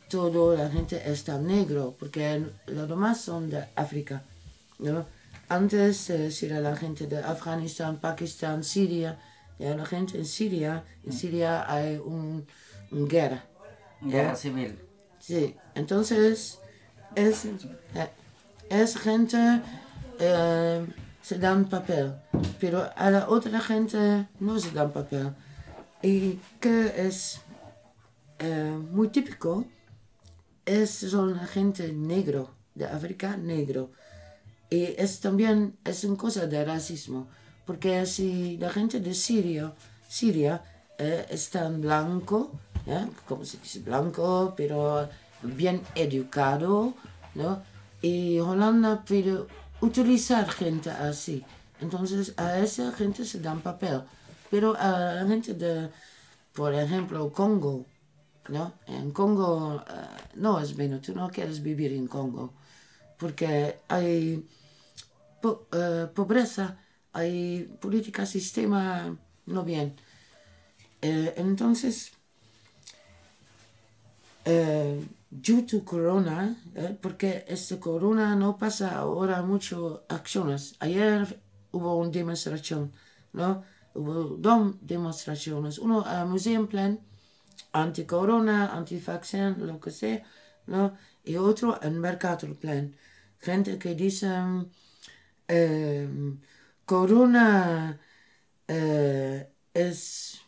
toda 0.08 0.64
la 0.64 0.70
gente 0.70 1.00
está 1.08 1.38
negro, 1.38 1.94
porque 1.98 2.44
los 2.66 2.88
demás 2.88 3.20
son 3.20 3.50
de 3.50 3.66
África, 3.76 4.24
¿no? 4.80 5.06
Antes 5.50 6.08
eh, 6.10 6.30
si 6.30 6.46
era 6.46 6.60
la 6.60 6.76
gente 6.76 7.08
de 7.08 7.18
Afganistán, 7.18 7.98
Pakistán, 7.98 8.62
Siria, 8.62 9.18
ya 9.58 9.74
la 9.74 9.84
gente 9.84 10.16
en 10.16 10.24
Siria, 10.24 10.84
en 11.04 11.12
Siria 11.12 11.70
hay 11.70 11.96
un, 11.96 12.46
un 12.92 13.08
guerra, 13.08 13.44
Guerra 14.00 14.36
civil. 14.36 14.78
Sí, 15.18 15.56
entonces 15.74 16.60
es, 17.16 17.44
eh, 17.44 18.08
es 18.70 18.96
gente, 18.96 19.60
eh, 20.20 20.86
se 21.20 21.38
dan 21.38 21.68
papel, 21.68 22.14
pero 22.60 22.88
a 22.94 23.10
la 23.10 23.28
otra 23.28 23.60
gente 23.60 24.28
no 24.38 24.56
se 24.58 24.70
dan 24.70 24.92
papel. 24.92 25.34
Y 26.00 26.38
que 26.60 27.06
es 27.08 27.40
eh, 28.38 28.78
muy 28.92 29.08
típico, 29.08 29.64
es 30.64 30.90
son 30.90 31.38
gente 31.48 31.92
negro, 31.92 32.54
de 32.74 32.86
África 32.86 33.36
negro. 33.36 33.90
Y 34.70 34.94
es 34.96 35.20
también 35.20 35.76
es 35.84 36.04
una 36.04 36.16
cosa 36.16 36.46
de 36.46 36.64
racismo, 36.64 37.28
Porque 37.66 38.06
si 38.06 38.56
la 38.58 38.70
gente 38.70 39.00
de 39.00 39.14
Siria, 39.14 39.72
Siria 40.08 40.62
eh, 40.98 41.26
es 41.28 41.50
tan 41.50 41.80
blanco, 41.80 42.52
¿ya? 42.86 43.08
como 43.26 43.44
se 43.44 43.58
dice 43.58 43.80
blanco, 43.80 44.54
pero 44.56 45.08
bien 45.42 45.82
educado, 45.94 46.94
¿no? 47.34 47.62
Y 48.02 48.38
Holanda 48.38 49.04
puede 49.04 49.46
utilizar 49.80 50.48
gente 50.50 50.90
así. 50.90 51.44
Entonces 51.80 52.34
a 52.36 52.58
esa 52.58 52.92
gente 52.92 53.24
se 53.24 53.40
dan 53.40 53.60
papel. 53.60 54.02
Pero 54.50 54.76
a 54.76 55.14
la 55.14 55.26
gente 55.26 55.54
de, 55.54 55.90
por 56.52 56.74
ejemplo, 56.74 57.32
Congo, 57.32 57.86
¿no? 58.48 58.72
En 58.86 59.10
Congo 59.12 59.82
eh, 59.88 59.92
no 60.34 60.60
es 60.60 60.76
bueno, 60.76 61.00
tú 61.00 61.14
no 61.14 61.28
quieres 61.30 61.62
vivir 61.62 61.92
en 61.92 62.06
Congo, 62.08 62.52
porque 63.18 63.80
hay 63.88 64.44
eh, 65.42 66.06
pobreza, 66.14 66.78
hay 67.12 67.64
política, 67.80 68.26
sistema 68.26 69.16
no 69.46 69.64
bien. 69.64 69.96
Eh, 71.02 71.34
entonces, 71.36 72.12
eh, 74.44 75.00
due 75.30 75.62
to 75.62 75.84
corona, 75.84 76.56
porque 77.00 77.44
este 77.48 77.78
corona 77.78 78.36
no 78.36 78.56
pasa 78.56 78.96
ahora 78.96 79.42
mucho 79.42 80.04
acciones. 80.08 80.76
Ayer 80.80 81.40
hubo 81.72 81.96
una 81.98 82.10
demostración, 82.10 82.92
¿no? 83.32 83.62
Hubo 83.94 84.36
dos 84.38 84.74
demostraciones. 84.80 85.78
Uno 85.78 86.04
a 86.04 86.24
Museum 86.24 86.66
Plan, 86.68 87.00
anti-corona, 87.72 88.74
anti-vaccin, 88.76 89.66
lo 89.66 89.80
que 89.80 89.90
sea, 89.90 90.22
¿no? 90.66 90.96
Y 91.24 91.36
otro 91.36 91.78
en 91.82 91.98
Mercator 92.00 92.56
Plan. 92.56 92.94
Gente 93.38 93.78
que 93.78 93.94
dice, 93.94 94.28
eh, 95.50 96.08
corona 96.86 98.00
eh, 98.68 99.52
es 99.74 100.40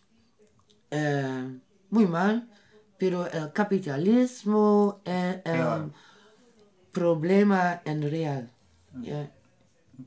eh, 0.91 1.61
muy 1.91 2.07
mal, 2.07 2.49
pero 2.99 3.27
el 3.31 3.53
capitalismo 3.53 5.03
es 5.05 5.37
el 5.45 5.53
Peor. 5.53 5.93
problema 6.93 7.83
en 7.85 8.03
real. 8.11 8.51
¿ya? 8.93 9.31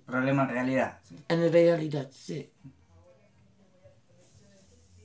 Problema 0.06 0.44
en 0.44 0.50
realidad. 0.50 1.00
sí. 1.04 1.16
En 1.30 1.52
realidad, 1.52 2.10
sí. 2.12 2.52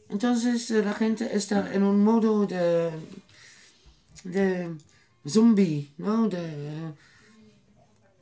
Entonces 0.08 0.70
eh, 0.70 0.82
la 0.84 0.92
gente 0.94 1.34
está 1.36 1.72
en 1.72 1.82
un 1.84 2.04
modo 2.04 2.46
de, 2.46 2.90
de 4.24 4.76
zombie, 5.26 5.94
¿no? 5.98 6.28
De, 6.28 6.94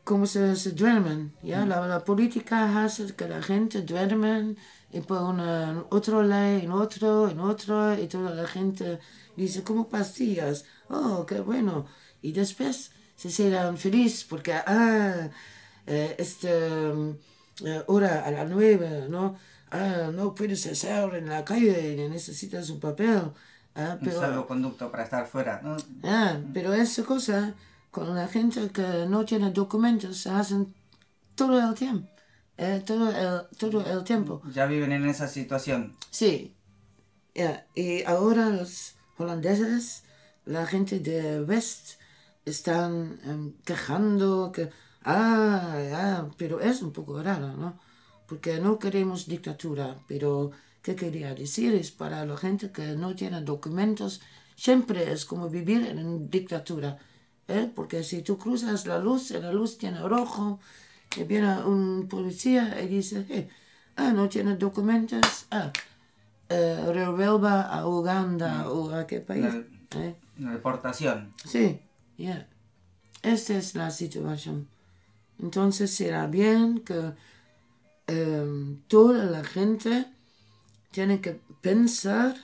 como 0.09 0.25
se, 0.27 0.57
se 0.57 0.71
duermen, 0.73 1.21
¿ya? 1.43 1.67
La, 1.67 1.87
la 1.87 2.01
política 2.05 2.57
hace 2.85 3.15
que 3.19 3.27
la 3.29 3.43
gente 3.43 3.83
duerme 3.83 4.57
y 4.91 5.01
pone 5.03 5.43
en 5.71 5.77
otro 5.99 6.23
ley, 6.23 6.65
en 6.65 6.73
otro, 6.73 7.29
en 7.33 7.41
otro, 7.41 7.75
y 8.03 8.07
toda 8.09 8.31
la 8.35 8.47
gente 8.57 8.99
dice 9.37 9.63
como 9.69 9.89
pastillas, 9.89 10.65
oh, 10.89 11.27
qué 11.29 11.41
bueno. 11.41 11.87
Y 12.23 12.33
después 12.33 12.91
se 13.17 13.31
serán 13.31 13.77
felices 13.77 14.25
porque, 14.31 14.53
ah, 14.55 15.29
eh, 15.87 16.15
este, 16.19 16.49
eh, 17.65 17.83
hora 17.87 18.25
a 18.25 18.31
las 18.31 18.49
nueve, 18.51 19.07
¿no? 19.09 19.37
Ah, 19.71 20.11
no 20.15 20.35
puedes 20.35 20.67
hacer 20.67 21.15
en 21.17 21.29
la 21.29 21.45
calle, 21.45 22.09
necesitas 22.09 22.71
un 22.71 22.81
papel. 22.81 23.23
Ah, 23.75 23.99
Un 24.01 24.05
pero, 24.05 24.21
salvoconducto 24.21 24.91
para 24.91 25.05
estar 25.05 25.27
fuera. 25.27 25.61
¿no? 25.63 25.77
Ah, 26.03 26.39
pero 26.55 26.73
esa 26.73 27.05
cosa, 27.05 27.55
con 27.91 28.15
la 28.15 28.29
gente 28.29 28.71
que 28.71 29.07
no 29.09 29.25
tiene 29.25 29.51
documentos, 29.51 30.19
se 30.19 30.31
hacen 30.31 30.75
todo 31.35 31.59
el 31.59 31.75
tiempo. 31.75 32.09
eh, 32.57 32.83
todo, 32.85 33.11
el, 33.11 33.57
todo 33.57 33.85
el 33.87 34.05
tiempo. 34.05 34.43
Ya 34.53 34.67
viven 34.67 34.93
en 34.93 35.07
esa 35.07 35.29
situación. 35.29 35.97
Sí. 36.11 36.55
Y 37.75 38.03
ahora 38.05 38.51
los 38.51 38.95
holandeses, 39.17 40.03
la 40.45 40.67
gente 40.67 40.99
de 41.01 41.41
West, 41.43 42.01
están 42.45 43.21
em, 43.25 43.53
quejando 43.65 44.51
que, 44.53 44.71
ah, 45.05 46.29
pero 46.37 46.61
es 46.61 46.83
un 46.83 46.93
poco 46.93 47.23
raro, 47.23 47.49
¿no? 47.57 47.79
Porque 48.27 48.59
no 48.61 48.79
queremos 48.79 49.27
dictadura, 49.27 49.99
pero 50.09 50.51
¿qué 50.83 50.95
quería 50.97 51.35
decir? 51.35 51.75
Es 51.75 51.91
para 51.93 52.25
la 52.27 52.37
gente 52.37 52.73
que 52.73 52.95
no 52.97 53.15
tiene 53.15 53.41
documentos, 53.43 54.21
siempre 54.57 55.13
es 55.13 55.25
como 55.25 55.49
vivir 55.49 55.87
en 55.87 55.99
una 56.07 56.27
dictadura, 56.29 56.99
¿eh? 57.49 57.71
Porque 57.75 58.03
si 58.05 58.23
tú 58.23 58.39
cruzas 58.39 58.87
la 58.87 58.99
luz, 58.99 59.31
la 59.31 59.53
luz 59.53 59.79
tiene 59.79 60.01
rojo, 60.01 60.61
y 61.17 61.25
viene 61.25 61.63
un 61.65 62.07
policía 62.09 62.81
y 62.83 62.87
dice, 62.89 63.27
"Eh, 63.31 63.49
ah, 63.97 64.13
no 64.13 64.29
tiene 64.29 64.57
documentos, 64.57 65.47
ah, 65.51 65.73
eh, 66.51 66.85
revuelva 66.93 67.63
a 67.63 67.87
Uganda 67.87 68.71
o 68.71 68.91
a 68.95 69.07
qué 69.07 69.21
país. 69.21 69.47
¿eh? 69.97 70.15
una 70.39 70.53
deportación. 70.53 71.33
Sí, 71.45 71.81
ya. 72.17 72.47
Esta 73.23 73.57
es 73.57 73.75
la 73.75 73.91
situación. 73.91 74.69
Entonces 75.41 75.91
será 75.91 76.27
bien 76.27 76.81
que 76.81 77.13
em, 78.07 78.81
toda 78.87 79.25
la 79.25 79.43
gente 79.45 80.07
tiene 80.91 81.21
que 81.21 81.41
pensar 81.61 82.37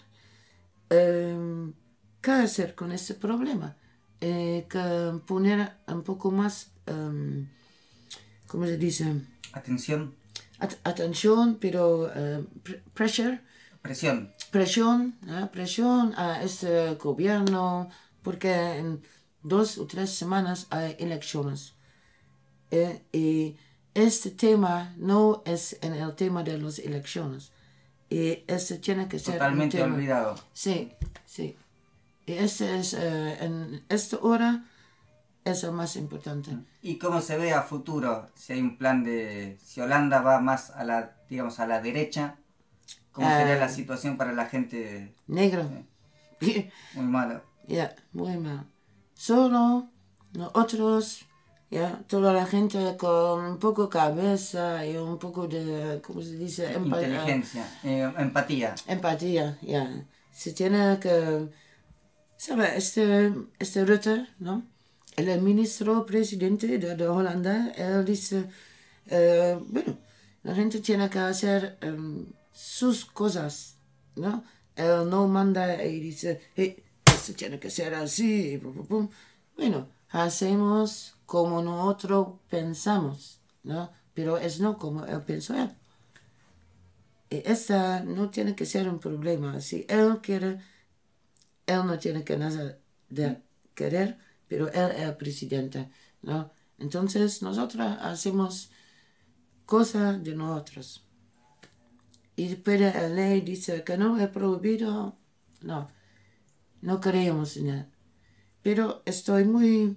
em, 0.90 1.72
qué 2.20 2.30
hacer 2.32 2.74
con 2.74 2.92
este 2.92 3.14
problema. 3.14 3.76
Eh, 4.20 4.66
que 4.70 5.18
poner 5.26 5.72
un 5.88 6.02
poco 6.02 6.30
más, 6.30 6.70
em, 6.86 7.46
¿cómo 8.46 8.64
se 8.66 8.78
dice? 8.78 9.04
Atención. 9.52 10.14
At- 10.58 10.76
atención, 10.84 11.58
pero 11.60 12.10
pre- 12.62 12.82
pressure 12.94 13.40
Presión. 13.82 14.32
presión, 14.50 15.14
¿eh? 15.28 15.46
presión 15.52 16.14
a 16.16 16.42
este 16.42 16.94
gobierno, 16.94 17.90
porque 18.22 18.78
en 18.78 19.02
dos 19.42 19.76
o 19.78 19.86
tres 19.86 20.10
semanas 20.10 20.66
hay 20.70 20.96
elecciones. 20.98 21.74
¿eh? 22.70 23.02
Y 23.12 23.56
este 23.94 24.30
tema 24.30 24.94
no 24.96 25.42
es 25.44 25.76
en 25.82 25.92
el 25.94 26.14
tema 26.14 26.42
de 26.42 26.56
las 26.58 26.78
elecciones. 26.78 27.50
Y 28.08 28.44
este 28.46 28.78
tiene 28.78 29.06
que 29.08 29.18
ser 29.18 29.34
un 29.34 29.38
Totalmente 29.38 29.76
tema- 29.78 29.94
olvidado. 29.94 30.34
Sí, 30.54 30.92
sí. 31.26 31.56
Y 32.26 32.32
este 32.32 32.78
es, 32.78 32.94
eh, 32.94 33.36
en 33.44 33.84
esta 33.88 34.16
hora, 34.18 34.64
es 35.44 35.62
el 35.64 35.72
más 35.72 35.96
importante. 35.96 36.56
¿Y 36.82 36.96
cómo 36.98 37.20
se 37.20 37.36
ve 37.36 37.52
a 37.52 37.62
futuro? 37.62 38.28
Si 38.34 38.54
hay 38.54 38.60
un 38.60 38.78
plan 38.78 39.04
de... 39.04 39.58
Si 39.62 39.80
Holanda 39.80 40.22
va 40.22 40.40
más 40.40 40.70
a 40.70 40.84
la, 40.84 41.16
digamos, 41.28 41.60
a 41.60 41.66
la 41.66 41.80
derecha, 41.82 42.36
¿cómo 43.12 43.28
sería 43.28 43.54
Ah. 43.56 43.58
la 43.60 43.68
situación 43.68 44.16
para 44.16 44.32
la 44.32 44.46
gente 44.46 45.14
Negro. 45.26 45.68
muy 46.94 47.04
mala? 47.06 47.42
Ya, 47.68 47.94
muy 48.12 48.36
mal. 48.38 48.66
Solo 49.14 49.88
nosotros, 50.32 51.26
ya, 51.70 52.02
toda 52.08 52.32
la 52.32 52.46
gente 52.46 52.96
con 52.96 53.44
un 53.44 53.58
poco 53.58 53.88
cabeza 53.90 54.84
y 54.86 54.96
un 54.96 55.18
poco 55.18 55.46
de, 55.46 56.00
¿cómo 56.02 56.22
se 56.22 56.36
dice? 56.36 56.74
Empa- 56.74 56.96
Inteligencia, 57.02 57.66
eh, 57.84 58.10
empatía. 58.18 58.74
empatía, 58.86 59.58
ya. 59.62 60.04
Se 60.32 60.52
tiene 60.52 60.98
que, 60.98 61.48
¿sabe? 62.44 62.76
Este, 62.76 63.32
este 63.58 63.86
Rutte, 63.86 64.28
¿no? 64.38 64.66
El 65.16 65.40
ministro 65.40 66.04
presidente 66.04 66.78
de, 66.78 67.08
Holanda, 67.08 67.72
él 67.76 68.04
dice, 68.04 68.46
eh, 69.06 69.58
bueno, 69.68 69.96
la 70.42 70.54
gente 70.54 70.80
tiene 70.80 71.08
que 71.08 71.20
hacer 71.20 71.78
em, 71.80 72.26
sus 72.52 73.06
cosas, 73.06 73.76
¿no? 74.16 74.44
Él 74.76 75.08
no 75.08 75.26
manda 75.26 75.82
y 75.84 76.00
dice, 76.00 76.42
hey, 76.54 76.82
esto 77.06 77.32
tiene 77.32 77.58
que 77.58 77.70
ser 77.70 77.94
así, 77.94 78.58
pum. 78.58 79.08
Bueno, 79.56 79.88
hacemos 80.10 81.16
como 81.24 81.62
nosotros 81.62 82.40
pensamos, 82.50 83.40
¿no? 83.62 83.90
Pero 84.12 84.36
es 84.36 84.60
no 84.60 84.76
como 84.76 85.06
él 85.06 85.22
pensó 85.22 85.54
él. 85.54 85.70
Y 87.30 87.36
esta 87.48 88.00
no 88.00 88.28
tiene 88.28 88.54
que 88.54 88.66
ser 88.66 88.86
un 88.88 88.98
problema. 88.98 89.60
Si 89.60 89.86
él 89.88 90.18
quiere, 90.22 90.58
él 91.66 91.86
no 91.86 91.98
tiene 91.98 92.24
que 92.24 92.36
nada 92.36 92.78
de 93.08 93.42
querer, 93.74 94.18
pero 94.48 94.68
él 94.72 94.90
es 94.92 95.00
el 95.00 95.16
presidente, 95.16 95.90
¿no? 96.22 96.50
Entonces 96.78 97.42
nosotros 97.42 97.96
hacemos 98.00 98.70
cosas 99.66 100.22
de 100.22 100.34
nosotros. 100.34 101.04
Y 102.36 102.48
después 102.48 102.80
la 102.80 103.08
ley 103.08 103.40
dice 103.40 103.84
que 103.84 103.96
no 103.96 104.18
es 104.18 104.28
prohibido, 104.28 105.16
no, 105.62 105.88
no 106.82 107.00
creemos 107.00 107.56
en 107.56 107.68
él. 107.68 107.86
Pero 108.62 109.02
estoy 109.06 109.44
muy, 109.44 109.96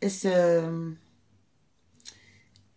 este, 0.00 0.62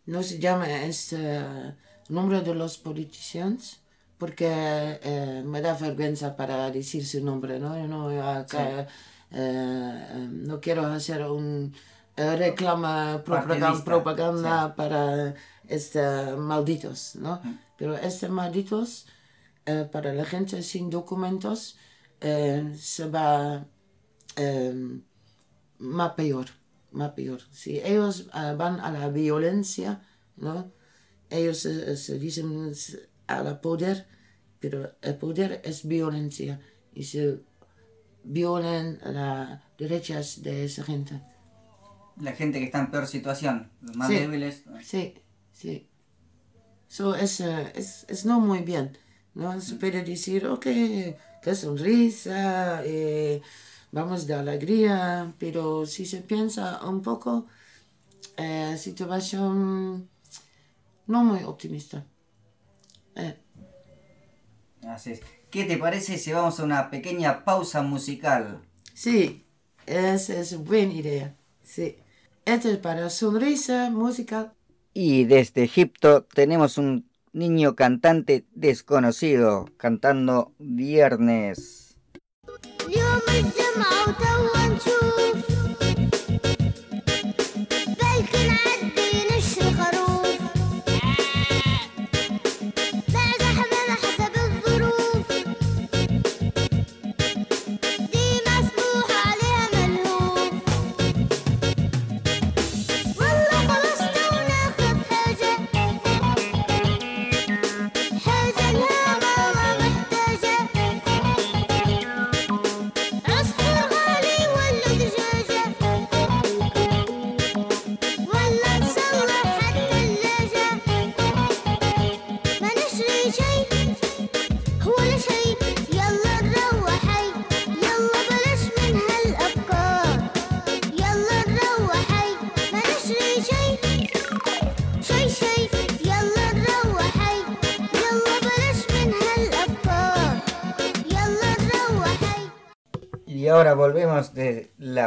no 0.06 0.24
se 0.24 0.40
llama 0.40 0.84
este 0.84 1.76
nombre 2.10 2.42
de 2.42 2.56
los 2.56 2.78
políticos 2.78 3.82
porque 4.20 5.00
eh, 5.02 5.42
me 5.46 5.62
da 5.62 5.74
vergüenza 5.76 6.36
para 6.36 6.70
decir 6.70 7.08
su 7.08 7.24
nombre, 7.24 7.58
¿no? 7.58 7.80
Yo 7.80 7.88
no, 7.88 8.10
acá, 8.22 8.82
eh, 8.82 8.88
eh, 9.32 10.28
no 10.30 10.60
quiero 10.60 10.86
hacer 10.86 11.24
un 11.26 11.74
reclama, 12.18 13.24
propaganda, 13.24 13.84
propaganda 13.86 14.76
para 14.76 15.36
este, 15.70 16.36
malditos, 16.36 17.16
¿no? 17.16 17.42
Pero 17.78 17.96
estos 17.96 18.30
malditos, 18.30 19.08
para 19.94 20.14
la 20.14 20.26
gente 20.26 20.62
sin 20.64 20.90
documentos, 20.90 21.78
se 22.20 23.10
va 23.10 23.66
más 25.78 26.12
peor, 26.16 26.48
más 26.92 27.12
peor. 27.12 27.40
Si 27.54 27.80
ellos 27.80 28.28
van 28.34 28.82
a 28.82 28.92
la 28.92 29.08
violencia, 29.08 30.02
¿no? 30.36 30.74
Ellos 31.30 31.60
se 31.60 32.20
dicen 32.20 32.74
a 33.30 33.44
la 33.44 33.62
poder, 33.62 34.08
pero 34.60 34.92
el 35.02 35.16
poder 35.16 35.62
es 35.64 35.88
violencia 35.88 36.60
y 36.94 37.04
se 37.04 37.40
violan 38.24 39.00
las 39.04 39.62
derechas 39.78 40.42
de 40.44 40.66
esa 40.66 40.84
gente. 40.84 41.22
La 42.22 42.34
gente 42.34 42.60
que 42.60 42.66
está 42.66 42.80
en 42.80 42.92
peor 42.92 43.08
situación, 43.08 43.70
los 43.82 43.96
más 43.96 44.10
Sí. 44.10 44.16
débiles. 44.16 44.64
Sí, 44.84 45.04
sí. 45.54 45.88
So, 46.88 47.16
es, 47.16 47.40
es, 47.42 48.06
es 48.10 48.26
no 48.26 48.40
muy 48.40 48.60
bien. 48.60 48.98
¿no? 49.36 49.60
Se 49.62 49.76
puede 49.76 50.04
decir, 50.04 50.46
ok, 50.48 50.64
qué 51.44 51.56
sonrisa, 51.56 52.82
eh, 52.84 53.42
vamos 53.92 54.28
de 54.28 54.34
alegría, 54.34 55.34
pero 55.40 55.86
si 55.86 56.06
se 56.06 56.22
piensa 56.22 56.84
un 56.86 57.02
poco, 57.02 57.46
eh, 58.38 58.76
situación 58.78 60.10
no 61.08 61.24
muy 61.24 61.44
optimista. 61.44 62.06
Eh, 63.16 63.36
Así 64.88 65.12
es. 65.12 65.22
¿Qué 65.50 65.66
te 65.66 65.78
parece 65.78 66.18
si 66.18 66.32
vamos 66.32 66.60
a 66.60 66.64
una 66.64 66.90
pequeña 66.90 67.44
pausa 67.44 67.82
musical? 67.82 68.62
sí, 68.94 69.46
esa 69.86 70.40
es 70.40 70.58
buena 70.64 70.94
idea. 70.94 71.36
Sí. 71.64 71.98
Esto 72.46 72.70
es 72.70 72.78
para 72.78 73.10
sonrisa 73.10 73.90
musical. 73.90 74.54
Y 74.94 75.26
desde 75.26 75.64
Egipto 75.64 76.26
tenemos 76.26 76.78
un 76.78 77.10
niño 77.34 77.76
cantante 77.76 78.46
desconocido 78.54 79.66
cantando 79.78 80.54
Viernes. 80.60 81.96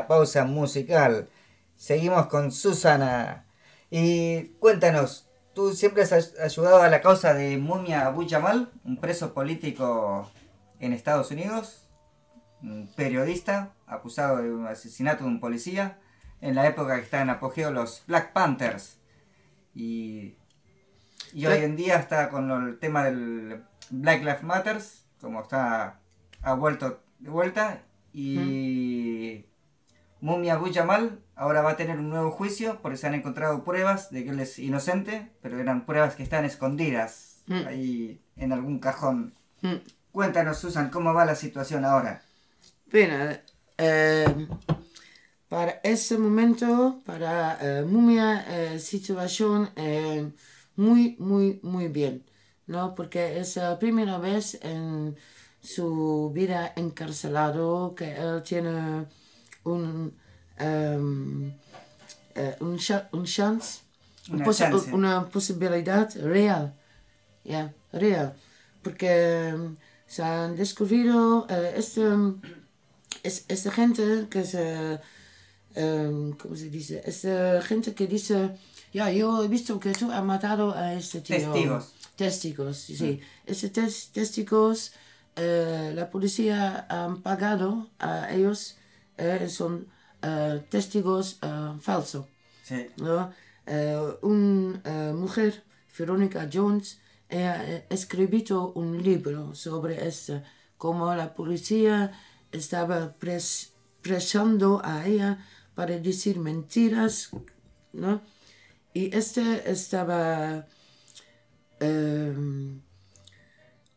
La 0.02 0.08
pausa 0.08 0.44
musical. 0.44 1.28
Seguimos 1.76 2.26
con 2.26 2.50
Susana. 2.50 3.46
Y 3.90 4.54
cuéntanos, 4.58 5.28
tú 5.54 5.72
siempre 5.72 6.02
has 6.02 6.12
ay- 6.12 6.24
ayudado 6.42 6.82
a 6.82 6.88
la 6.88 7.00
causa 7.00 7.34
de 7.34 7.56
Mumia 7.58 8.06
Abu 8.06 8.26
Jamal, 8.28 8.72
un 8.84 8.96
preso 8.98 9.32
político 9.32 10.30
en 10.80 10.92
Estados 10.92 11.30
Unidos, 11.30 11.88
un 12.62 12.88
periodista 12.96 13.74
acusado 13.86 14.38
de 14.38 14.52
un 14.52 14.66
asesinato 14.66 15.24
de 15.24 15.30
un 15.30 15.40
policía, 15.40 15.98
en 16.40 16.54
la 16.56 16.66
época 16.66 16.96
que 16.96 17.02
estaban 17.02 17.28
en 17.28 17.36
apogeo 17.36 17.70
los 17.70 18.02
Black 18.06 18.32
Panthers. 18.32 18.98
Y, 19.74 20.36
y 21.32 21.46
hoy 21.46 21.58
en 21.58 21.76
día 21.76 21.96
está 21.96 22.28
con 22.28 22.50
el 22.50 22.78
tema 22.80 23.04
del 23.04 23.62
Black 23.90 24.20
Lives 24.20 24.42
Matters, 24.42 25.04
como 25.20 25.42
está 25.42 26.00
ha 26.42 26.54
vuelto 26.54 27.00
de 27.20 27.30
vuelta 27.30 27.82
y 28.12 29.44
Mumia 30.22 30.54
Abu 30.54 30.72
Jamal 30.72 31.18
ahora 31.34 31.60
va 31.60 31.72
a 31.72 31.76
tener 31.76 31.98
un 31.98 32.08
nuevo 32.08 32.30
juicio 32.30 32.78
porque 32.80 32.96
se 32.96 33.06
han 33.08 33.14
encontrado 33.14 33.64
pruebas 33.64 34.10
de 34.10 34.24
que 34.24 34.30
él 34.30 34.40
es 34.40 34.58
inocente, 34.58 35.32
pero 35.42 35.58
eran 35.58 35.84
pruebas 35.84 36.14
que 36.14 36.22
están 36.22 36.44
escondidas 36.46 37.32
Mm. 37.46 37.66
ahí 37.66 38.20
en 38.36 38.52
algún 38.52 38.78
cajón. 38.78 39.34
Mm. 39.62 39.76
Cuéntanos, 40.12 40.58
Susan, 40.58 40.90
¿cómo 40.90 41.12
va 41.12 41.24
la 41.24 41.34
situación 41.34 41.84
ahora? 41.84 42.22
Bueno, 42.90 43.16
eh, 43.78 44.46
para 45.48 45.80
ese 45.82 46.18
momento, 46.18 47.00
para 47.04 47.58
eh, 47.60 47.82
Mumia, 47.84 48.44
eh, 48.48 48.78
situación 48.78 49.70
eh, 49.74 50.30
muy, 50.76 51.16
muy, 51.18 51.58
muy 51.64 51.88
bien, 51.88 52.24
¿no? 52.66 52.94
Porque 52.94 53.40
es 53.40 53.56
la 53.56 53.76
primera 53.78 54.18
vez 54.18 54.58
en 54.62 55.16
su 55.60 56.30
vida 56.32 56.72
encarcelado 56.76 57.94
que 57.96 58.12
él 58.14 58.42
tiene 58.44 59.06
un, 59.64 60.12
em, 60.58 61.52
eh, 62.34 62.56
un, 62.60 62.78
un 63.12 63.24
chance, 63.26 63.80
Una 64.30 64.44
posi- 64.44 64.58
chance. 64.70 64.92
una 64.92 65.28
posibilidad 65.28 66.08
real, 66.16 66.74
ya, 67.44 67.72
real, 67.92 68.34
porque 68.82 69.48
em, 69.48 69.76
se 70.06 70.22
han 70.22 70.56
descubierto 70.56 71.46
eh, 71.48 71.74
este 71.76 72.02
es, 73.22 73.44
esta 73.48 73.70
gente 73.70 74.26
que 74.30 74.44
se, 74.44 74.98
em, 75.74 76.32
¿cómo 76.32 76.56
se 76.56 76.68
dice? 76.70 77.02
Esta 77.04 77.62
gente 77.62 77.94
que 77.94 78.06
dice, 78.06 78.50
ya, 78.92 79.10
yo 79.10 79.42
he 79.44 79.48
visto 79.48 79.78
que 79.80 79.92
tú 79.92 80.10
has 80.10 80.24
matado 80.24 80.74
a 80.74 80.94
este 80.94 81.20
tío. 81.20 81.36
Testigos. 81.36 81.92
Testigos, 82.16 82.76
sí. 82.76 82.96
sí. 82.96 83.20
Estos 83.46 83.72
tes- 83.72 84.08
testigos, 84.12 84.92
eh, 85.36 85.92
la 85.94 86.10
policía 86.10 86.86
han 86.88 87.22
pagado 87.22 87.88
a 87.98 88.30
ellos, 88.32 88.76
eh, 89.22 89.48
son 89.48 89.72
eh, 90.22 90.64
testigos 90.68 91.38
eh, 91.42 91.72
falsos. 91.80 92.26
Sí. 92.62 92.86
¿no? 92.98 93.32
Una 94.22 95.12
mujer, 95.14 95.62
Veronica 95.96 96.48
Jones, 96.52 96.98
escrito 97.88 98.72
un 98.74 99.00
libro 99.02 99.54
sobre 99.54 100.06
esto, 100.06 100.42
cómo 100.76 101.14
la 101.14 101.32
policía 101.32 102.10
estaba 102.50 103.14
pres- 103.20 103.70
presionando 104.02 104.80
a 104.84 105.06
ella 105.06 105.38
para 105.76 105.96
decir 105.98 106.40
mentiras, 106.40 107.30
¿no? 107.92 108.20
Y 108.92 109.14
este 109.16 109.70
estaba 109.70 110.66
eh, 111.80 112.34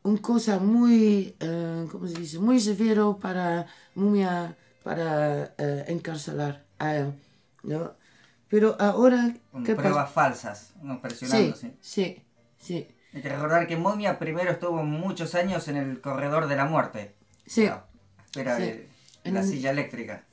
una 0.03 0.21
cosa 0.21 0.59
muy, 0.59 1.35
eh, 1.39 1.88
¿cómo 1.91 2.07
se 2.07 2.19
dice? 2.19 2.39
Muy 2.39 2.59
severo 2.59 3.17
para 3.19 3.65
Mumia, 3.95 4.55
para 4.85 5.55
eh, 5.57 5.85
encarcelar 5.87 6.63
a 6.77 6.95
él, 6.95 7.13
¿no? 7.63 7.93
Pero 8.49 8.77
ahora, 8.79 9.33
¿qué 9.65 9.73
pruebas 9.75 10.11
falsas, 10.11 10.73
¿no? 10.83 11.01
presionando. 11.01 11.55
Sí, 11.55 11.73
sí. 11.81 12.23
sí, 12.59 12.87
Hay 13.11 13.21
que 13.23 13.29
recordar 13.29 13.65
que 13.65 13.77
Momia 13.77 14.19
primero 14.19 14.51
estuvo 14.51 14.83
muchos 14.83 15.33
años 15.33 15.67
en 15.69 15.77
el 15.77 16.01
corredor 16.01 16.47
de 16.47 16.55
la 16.55 16.65
muerte. 16.65 17.15
sí. 17.47 17.65
Ah, 17.65 17.83
Espera, 18.25 18.57
Sí. 18.57 18.63
de 19.23 19.31
la 19.31 19.39
En- 19.39 19.47
silla 19.47 19.71
eléctrica. 19.71 20.23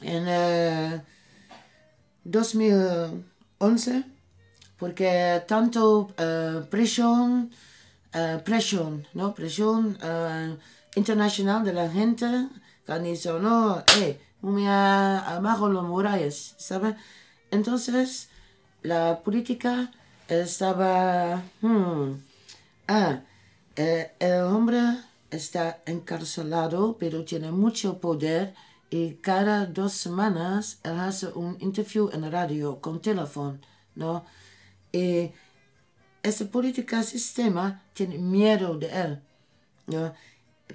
En 0.00 0.24
eh, 0.26 1.02
2011, 2.24 4.04
porque 4.78 5.42
tanto 5.46 6.14
eh, 6.16 6.62
presión, 6.70 7.50
eh, 8.14 8.40
presión, 8.42 9.06
¿no? 9.12 9.34
Presión 9.34 9.98
eh, 10.02 10.56
internacional 10.96 11.62
de 11.64 11.72
la 11.74 11.90
gente 11.90 12.26
que 12.84 12.92
han 12.92 13.04
dicho, 13.04 13.38
no, 13.38 13.84
eh, 13.98 14.20
mumia 14.40 15.18
abajo 15.36 15.68
los 15.68 15.84
murallas, 15.84 16.54
¿sabes? 16.58 16.96
Entonces, 17.50 18.28
la 18.82 19.20
política 19.22 19.92
estaba, 20.28 21.42
hmm, 21.60 22.12
ah, 22.88 23.20
eh, 23.76 24.12
el 24.18 24.42
hombre 24.42 24.80
está 25.30 25.82
encarcelado, 25.86 26.96
pero 26.98 27.24
tiene 27.24 27.50
mucho 27.52 27.98
poder 27.98 28.54
y 28.90 29.14
cada 29.14 29.66
dos 29.66 29.92
semanas 29.94 30.78
él 30.82 30.98
hace 31.00 31.28
un 31.28 31.56
interview 31.60 32.10
en 32.12 32.30
radio 32.30 32.80
con 32.80 33.00
teléfono, 33.00 33.58
¿no? 33.94 34.24
Y 34.92 35.30
este 36.22 36.44
política 36.44 37.02
sistema 37.02 37.82
tiene 37.94 38.18
miedo 38.18 38.76
de 38.76 38.88
él. 38.88 39.22
¿no? 39.86 40.12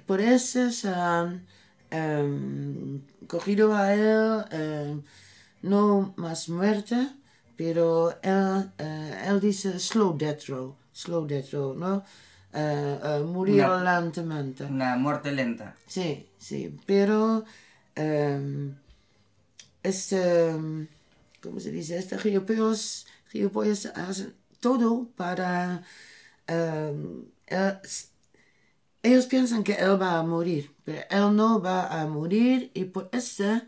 Por 0.06 0.20
eso 0.20 0.70
se 0.70 0.88
han 0.88 1.46
em, 1.90 3.00
cogido 3.26 3.74
a 3.74 3.94
él, 3.94 4.44
em, 4.50 5.02
no 5.62 6.14
más 6.16 6.48
muerte, 6.48 6.96
pero 7.56 8.12
él, 8.22 8.70
eh, 8.78 9.24
él 9.26 9.40
dice 9.40 9.78
slow 9.78 10.16
death 10.16 10.44
row, 10.48 10.76
slow 10.92 11.26
death 11.26 11.50
row, 11.52 11.74
¿no? 11.74 12.04
Eh, 12.52 12.98
eh, 13.02 13.22
murió 13.24 13.66
Una- 13.76 14.00
lentamente. 14.00 14.64
Una 14.64 14.96
muerte 14.96 15.32
lenta. 15.32 15.74
Sí, 15.86 16.26
sí, 16.38 16.76
pero 16.86 17.44
em, 17.94 18.74
este, 19.82 20.52
¿cómo 21.42 21.60
se 21.60 21.70
dice? 21.70 21.98
Este 21.98 22.18
gilipollas, 22.18 23.06
gilipollas 23.30 23.86
hacen 23.86 24.34
todo 24.60 25.08
para... 25.16 25.82
él- 26.46 27.26
ellos 29.02 29.26
piensan 29.26 29.64
que 29.64 29.74
él 29.74 30.00
va 30.00 30.18
a 30.18 30.22
morir, 30.22 30.74
pero 30.84 31.02
él 31.10 31.36
no 31.36 31.60
va 31.60 32.00
a 32.00 32.06
morir 32.06 32.70
y 32.74 32.84
por 32.84 33.08
eso 33.12 33.60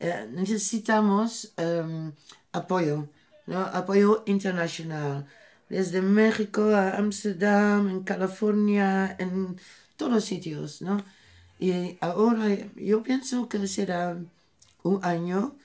eh, 0.00 0.28
necesitamos 0.32 1.52
em, 1.56 2.12
apoyo, 2.52 3.08
¿no? 3.46 3.60
apoyo 3.60 4.22
internacional. 4.26 5.26
Desde 5.68 6.02
México 6.02 6.62
a 6.74 6.96
Ámsterdam, 6.98 7.88
en 7.88 8.02
California, 8.02 9.16
en 9.18 9.56
todos 9.96 10.24
sitios, 10.24 10.82
¿no? 10.82 10.98
Y 11.58 11.96
ahora 12.00 12.48
yo 12.76 13.02
pienso 13.02 13.48
que 13.48 13.66
será 13.68 14.18
un 14.82 14.98
año 15.04 15.56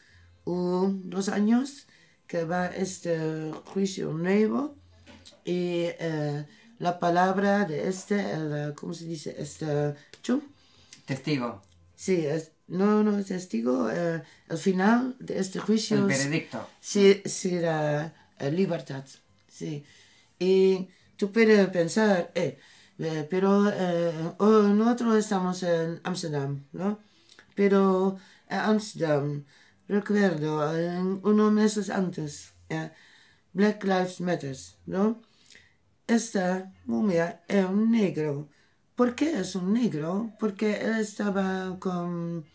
o 0.46 0.90
dos 0.94 1.30
años 1.30 1.88
que 2.28 2.44
va 2.44 2.68
este 2.68 3.52
juicio 3.66 4.14
nuevo 4.14 4.76
y 5.44 5.86
eh, 6.00 6.46
la 6.80 7.00
palabra 7.00 7.66
de 7.66 7.88
este, 7.88 8.32
el, 8.34 8.54
eh, 8.72 8.74
¿cómo 8.76 8.94
se 8.94 9.06
dice? 9.06 9.36
Este, 9.40 9.96
¿chum? 10.24 10.42
Testigo. 11.06 11.62
Sí, 11.96 12.26
es, 12.26 12.54
no, 12.68 13.04
no 13.04 13.18
es 13.18 13.28
testigo. 13.28 13.90
eh, 13.92 14.24
el 14.50 14.58
final 14.58 15.16
de 15.20 15.40
este 15.40 15.60
juicio 15.60 15.98
El 15.98 16.06
veredicto. 16.06 16.76
sí, 16.80 17.22
será 17.26 18.14
eh, 18.40 18.52
libertad. 18.52 19.06
Sí. 19.48 19.86
Y 20.40 20.90
tú 21.18 21.32
puedes 21.32 21.68
pensar, 21.70 22.32
eh, 22.36 22.60
eh, 23.00 23.28
pero 23.30 23.64
oh, 24.40 24.62
nosotros 24.64 25.18
estamos 25.18 25.64
en 25.64 26.00
Amsterdam, 26.04 26.68
¿no? 26.74 27.00
Pero 27.56 28.18
en 28.50 28.60
Amsterdam, 28.60 29.46
recuerdo, 29.88 30.72
unos 31.24 31.52
meses 31.54 31.90
antes, 31.90 32.54
Black 33.54 33.84
Lives 33.84 34.22
Matter, 34.22 34.58
¿no? 34.86 35.22
Esta 36.08 36.72
momia 36.86 37.42
es 37.48 37.66
un 37.66 37.92
negro. 37.92 38.48
¿Por 38.96 39.14
qué 39.14 39.40
es 39.40 39.56
un 39.56 39.74
negro? 39.74 40.32
Porque 40.40 40.76
él 40.82 41.00
estaba 41.00 41.78
con 41.80 42.46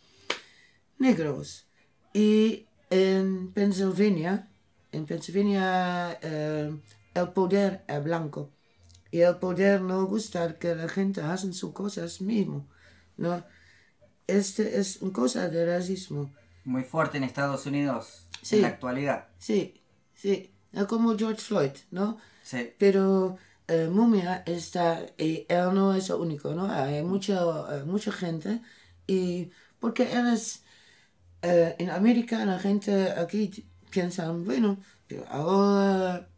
negros. 0.99 1.67
Y 2.15 2.67
en 2.91 3.53
Pennsylvania, 3.53 4.49
en 4.91 5.07
Pennsylvania 5.07 6.19
eh, 6.23 6.75
el 7.15 7.29
poder 7.31 7.85
es 7.87 8.03
blanco. 8.03 8.51
Y 9.11 9.21
el 9.21 9.37
poder 9.37 9.83
no 9.83 10.07
gusta 10.07 10.59
que 10.59 10.75
la 10.75 10.89
gente 10.89 11.21
haga 11.21 11.37
sus 11.37 11.73
cosas 11.73 12.21
mismo. 12.23 12.67
¿no? 13.19 13.45
Este 14.27 14.79
es 14.81 15.03
una 15.03 15.13
cosa 15.13 15.49
de 15.49 15.67
racismo. 15.67 16.33
Muy 16.65 16.85
fuerte 16.85 17.19
en 17.19 17.25
Estados 17.25 17.67
Unidos 17.67 18.27
Sí. 18.41 18.57
en 18.57 18.63
la 18.63 18.69
actualidad. 18.69 19.29
Sí, 19.39 19.81
sí. 20.15 20.51
Es 20.73 20.85
como 20.87 21.17
George 21.19 21.41
Floyd, 21.43 21.73
¿no? 21.91 22.19
Sí. 22.43 22.73
Pero 22.79 23.39
eh, 23.69 23.89
Mumia 23.89 24.43
está, 24.47 25.07
y 25.17 25.47
él 25.49 25.73
no 25.75 25.95
es 25.95 26.11
único, 26.11 26.55
¿no? 26.55 26.71
Hay 26.71 27.03
mucha, 27.03 27.41
eh, 27.77 27.85
mucha 27.85 28.13
gente, 28.13 28.61
y 29.07 29.51
porque 29.81 30.13
él 30.13 30.29
es, 30.29 30.63
eh, 31.43 31.77
en 31.79 31.91
América 31.91 32.45
la 32.45 32.59
gente 32.59 33.13
aquí 33.13 33.67
piensa, 33.91 34.31
bueno, 34.33 34.79
pero 35.07 35.25
ahora, 35.29 36.29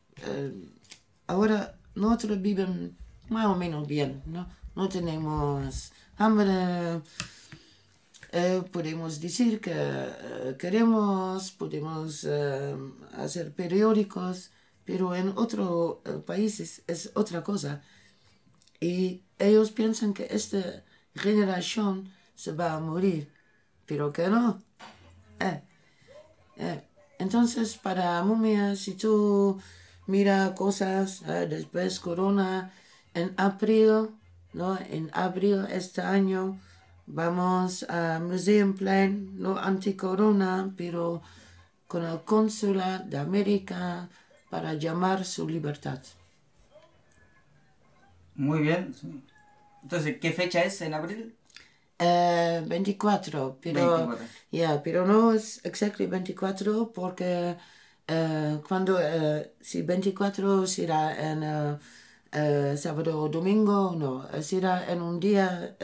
ahora 1.27 1.77
nosotros 1.95 2.41
vivimos 2.41 2.93
más 3.29 3.47
o 3.47 3.57
menos 3.57 3.87
bien, 3.89 4.23
¿no? 4.27 4.47
No 4.77 4.89
tenemos 4.89 5.93
hambre, 6.17 7.01
podemos 8.73 9.21
decir 9.21 9.61
que 9.61 9.75
queremos, 10.59 11.53
podemos 11.53 12.25
hacer 13.17 13.53
periódicos, 13.55 14.51
pero 14.85 15.15
en 15.15 15.29
otros 15.37 15.99
eh, 16.05 16.23
países 16.25 16.83
es 16.87 17.11
otra 17.15 17.43
cosa. 17.43 17.83
Y 18.81 19.23
ellos 19.39 19.71
piensan 19.71 20.15
que 20.15 20.27
esta 20.31 20.85
generación 21.15 22.11
se 22.35 22.53
va 22.53 22.75
a 22.75 22.81
morir, 22.81 23.33
pero 23.87 24.13
que 24.13 24.29
no. 24.29 24.63
Eh, 25.41 25.63
eh. 26.57 26.83
Entonces, 27.19 27.77
para 27.77 28.23
Mumia, 28.23 28.77
si 28.77 28.95
tú 28.95 29.61
mira 30.07 30.55
cosas 30.55 31.23
eh, 31.27 31.47
después 31.49 32.01
Corona, 32.01 32.73
en 33.15 33.33
abril, 33.37 34.11
¿no? 34.53 34.79
En 34.91 35.11
abril 35.13 35.67
este 35.71 36.03
año 36.03 36.59
vamos 37.07 37.85
a 37.89 38.19
Museumplein, 38.21 39.39
no 39.39 39.57
anti-corona, 39.59 40.75
pero 40.77 41.23
con 41.87 42.05
el 42.05 42.23
cónsula 42.23 42.99
de 42.99 43.19
América 43.19 44.09
para 44.55 44.75
llamar 44.75 45.25
su 45.25 45.49
libertad. 45.49 46.01
Muy 48.35 48.61
bien. 48.61 48.95
Entonces, 49.83 50.19
¿qué 50.21 50.33
fecha 50.33 50.63
es 50.65 50.81
en 50.83 50.95
abril? 50.95 51.37
Eh, 51.99 52.63
24, 52.67 53.59
pero 53.63 53.81
24. 53.97 54.27
ya, 54.51 54.83
pero 54.83 55.07
no 55.07 55.33
es 55.33 55.65
exactamente 55.65 56.07
24 56.11 56.93
porque 56.93 57.57
eh, 58.09 58.61
cuando 58.69 58.99
eh, 59.01 59.55
si 59.61 59.83
24 59.83 60.67
será 60.67 61.01
en 61.33 61.43
eh, 61.45 61.79
eh, 62.33 62.77
sábado 62.77 63.21
o 63.23 63.29
domingo, 63.29 63.95
no, 63.97 64.29
será 64.43 64.91
en 64.93 65.03
un 65.03 65.21
día 65.21 65.77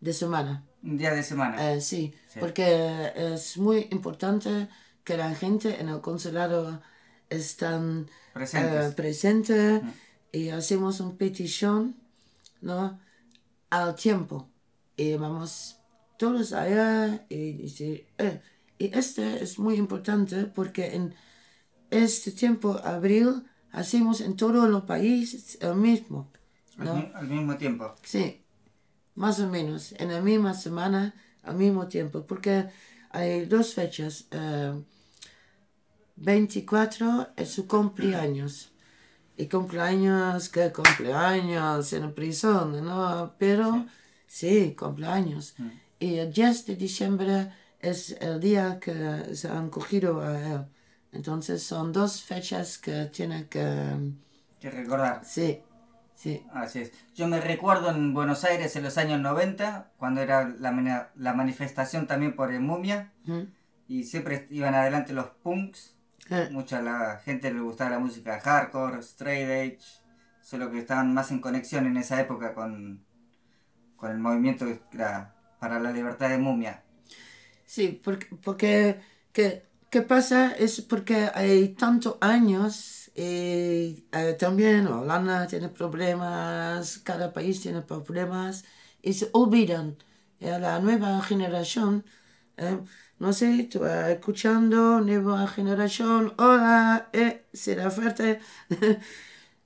de 0.00 0.12
semana. 0.12 0.64
Un 0.82 0.96
día 0.96 1.12
de 1.14 1.22
semana. 1.22 1.80
Sí, 1.80 2.14
Sí. 2.28 2.40
porque 2.40 3.12
es 3.16 3.56
muy 3.58 3.88
importante 3.90 4.68
que 5.04 5.16
la 5.16 5.34
gente 5.34 5.80
en 5.80 5.88
el 5.88 6.00
consulado 6.00 6.80
están 7.30 8.08
Presentes. 8.32 8.86
eh, 8.86 8.92
presente 8.96 9.82
y 10.32 10.50
hacemos 10.50 11.00
una 11.00 11.16
petición 11.16 11.96
¿no? 12.60 12.98
al 13.70 13.94
tiempo. 13.94 14.48
Y 14.96 15.14
vamos 15.16 15.78
todos 16.18 16.52
allá 16.52 17.26
y 17.28 17.66
eh, 18.18 18.42
y 18.78 18.96
este 18.98 19.42
es 19.42 19.58
muy 19.58 19.76
importante 19.76 20.44
porque 20.46 20.94
en 20.94 21.14
este 21.90 22.32
tiempo, 22.32 22.78
abril, 22.84 23.44
hacemos 23.72 24.20
en 24.20 24.36
todos 24.36 24.68
los 24.68 24.84
países 24.84 25.58
el 25.60 25.76
mismo. 25.76 26.30
¿no? 26.76 27.10
al 27.14 27.26
mismo 27.28 27.56
tiempo. 27.56 27.94
Sí, 28.02 28.44
más 29.14 29.40
o 29.40 29.48
menos, 29.48 29.92
en 29.98 30.12
la 30.12 30.20
misma 30.20 30.52
semana, 30.54 31.14
al 31.42 31.56
mismo 31.56 31.88
tiempo, 31.88 32.26
porque 32.26 32.66
hay 33.10 33.46
dos 33.46 33.74
fechas. 33.74 34.26
eh, 34.30 34.74
24 36.16 37.28
es 37.36 37.50
su 37.50 37.66
cumpleaños. 37.66 38.72
Y 39.36 39.48
cumpleaños, 39.48 40.48
¿qué 40.48 40.72
cumpleaños? 40.72 41.92
En 41.92 42.02
la 42.02 42.14
prisión, 42.14 42.84
¿no? 42.84 43.34
Pero 43.38 43.86
sí, 44.26 44.74
cumpleaños. 44.78 45.54
Y 45.98 46.16
el 46.16 46.32
10 46.32 46.66
de 46.66 46.76
diciembre 46.76 47.52
es 47.80 48.16
el 48.20 48.40
día 48.40 48.78
que 48.80 49.34
se 49.34 49.48
han 49.48 49.68
cogido 49.68 50.20
a 50.22 50.40
él. 50.40 50.64
Entonces 51.12 51.62
son 51.62 51.92
dos 51.92 52.22
fechas 52.22 52.78
que 52.78 53.06
tiene 53.06 53.46
que... 53.48 54.12
Que 54.58 54.70
recordar. 54.70 55.22
Sí, 55.24 55.62
sí. 56.14 56.42
Así 56.52 56.80
es. 56.80 56.92
Yo 57.14 57.26
me 57.28 57.40
recuerdo 57.40 57.90
en 57.90 58.14
Buenos 58.14 58.44
Aires 58.44 58.74
en 58.76 58.84
los 58.84 58.96
años 58.98 59.20
90, 59.20 59.92
cuando 59.98 60.22
era 60.22 60.48
la, 60.48 61.10
la 61.14 61.32
manifestación 61.34 62.06
también 62.06 62.34
por 62.34 62.52
el 62.52 62.60
Mumia, 62.60 63.12
¿Mm? 63.24 63.42
y 63.88 64.04
siempre 64.04 64.46
iban 64.50 64.74
adelante 64.74 65.12
los 65.12 65.26
punks. 65.42 65.95
Eh, 66.30 66.50
Mucha 66.50 66.80
la 66.82 67.18
gente 67.24 67.52
le 67.52 67.60
gustaba 67.60 67.90
la 67.90 67.98
música 67.98 68.40
hardcore, 68.40 68.98
straight 69.00 69.48
edge, 69.48 69.84
solo 70.40 70.70
que 70.70 70.78
estaban 70.80 71.12
más 71.14 71.30
en 71.30 71.40
conexión 71.40 71.86
en 71.86 71.96
esa 71.96 72.20
época 72.20 72.54
con, 72.54 73.04
con 73.96 74.10
el 74.12 74.18
movimiento 74.18 74.66
para 75.58 75.80
la 75.80 75.92
libertad 75.92 76.30
de 76.30 76.38
Mumia. 76.38 76.84
Sí, 77.64 78.00
porque, 78.02 78.26
porque 78.42 79.00
¿qué, 79.32 79.66
qué 79.90 80.02
pasa? 80.02 80.52
Es 80.52 80.80
porque 80.82 81.30
hay 81.34 81.70
tantos 81.74 82.16
años 82.20 83.10
y 83.14 84.06
eh, 84.12 84.36
también 84.38 84.86
Holanda 84.86 85.46
tiene 85.46 85.68
problemas, 85.68 86.98
cada 86.98 87.32
país 87.32 87.60
tiene 87.60 87.82
problemas 87.82 88.64
y 89.02 89.14
se 89.14 89.30
olvidan. 89.32 89.96
Eh, 90.38 90.58
la 90.58 90.78
nueva 90.80 91.20
generación, 91.22 92.04
eh, 92.58 92.78
no 93.18 93.32
sé, 93.32 93.64
tú 93.70 93.80
vas 93.80 94.08
escuchando, 94.10 95.00
nueva 95.00 95.46
generación, 95.48 96.34
hola, 96.38 97.08
eh, 97.12 97.44
será 97.52 97.90
fuerte. 97.90 98.40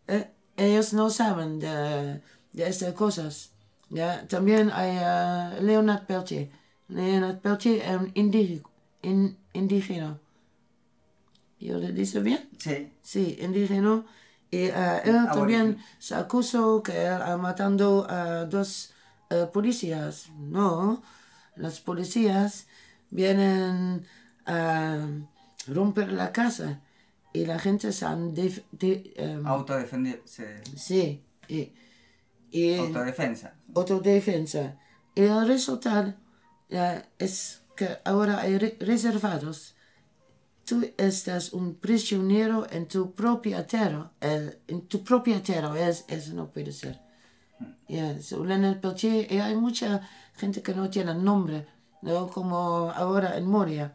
eh, 0.08 0.30
ellos 0.56 0.92
no 0.92 1.10
saben 1.10 1.58
de, 1.58 2.20
de 2.52 2.68
estas 2.68 2.94
cosas. 2.94 3.52
¿ya? 3.90 4.26
También 4.28 4.70
hay 4.72 4.96
eh, 5.00 5.62
Leonard 5.62 6.06
Peltier. 6.06 6.50
Leonard 6.88 7.38
Peltier 7.40 7.82
es 7.82 7.96
un 7.96 8.10
indígena. 8.14 8.62
in- 9.02 9.36
indígena. 9.52 10.18
¿Yo 11.58 11.76
le 11.78 11.92
dice 11.92 12.20
bien? 12.20 12.48
Sí. 12.58 12.90
Sí, 13.02 13.36
indígena. 13.40 14.04
Y 14.50 14.64
eh, 14.64 15.00
él 15.04 15.28
también 15.32 15.78
se 15.98 16.14
acusó 16.14 16.82
que 16.82 17.04
él 17.06 17.20
ha 17.22 17.36
matado 17.36 18.10
a 18.10 18.46
dos 18.46 18.92
policías. 19.52 20.28
No, 20.38 21.02
las 21.56 21.80
policías 21.80 22.66
vienen 23.10 24.06
a 24.46 25.06
romper 25.66 26.12
la 26.12 26.32
casa 26.32 26.80
y 27.32 27.46
la 27.46 27.58
gente 27.58 27.92
se 27.92 28.04
han... 28.06 28.34
def- 28.34 28.64
de- 28.72 29.12
em, 29.16 29.46
Autodefenderse. 29.46 30.62
sí, 30.76 31.22
y, 31.48 31.72
y 32.50 32.76
Autodefensa. 32.76 33.54
autodefensa. 33.74 34.76
Y 35.14 35.22
el 35.22 35.46
resultado 35.46 36.14
es 37.18 37.62
que 37.76 37.88
ahora 38.04 38.40
hay 38.40 38.58
re- 38.58 38.76
reservados. 38.80 39.74
Tú 40.64 40.88
estás 40.96 41.52
un 41.52 41.74
prisionero 41.74 42.66
en 42.70 42.86
tu 42.86 43.12
propia 43.12 43.66
tierra. 43.66 44.12
El- 44.20 44.58
en 44.68 44.82
tu 44.82 45.02
propia 45.02 45.42
tierra. 45.42 45.78
Es, 45.88 46.04
eso 46.08 46.32
no 46.34 46.50
puede 46.50 46.72
ser. 46.72 47.00
Ya, 47.88 48.20
so, 48.22 48.44
Leonard 48.44 48.80
Peltier, 48.80 49.30
y 49.32 49.38
hay 49.38 49.56
mucha 49.56 50.00
gente 50.36 50.62
que 50.62 50.72
no 50.74 50.88
tiene 50.88 51.12
nombre, 51.14 51.66
¿no? 52.02 52.28
como 52.28 52.90
ahora 52.90 53.36
en 53.36 53.46
Moria. 53.46 53.94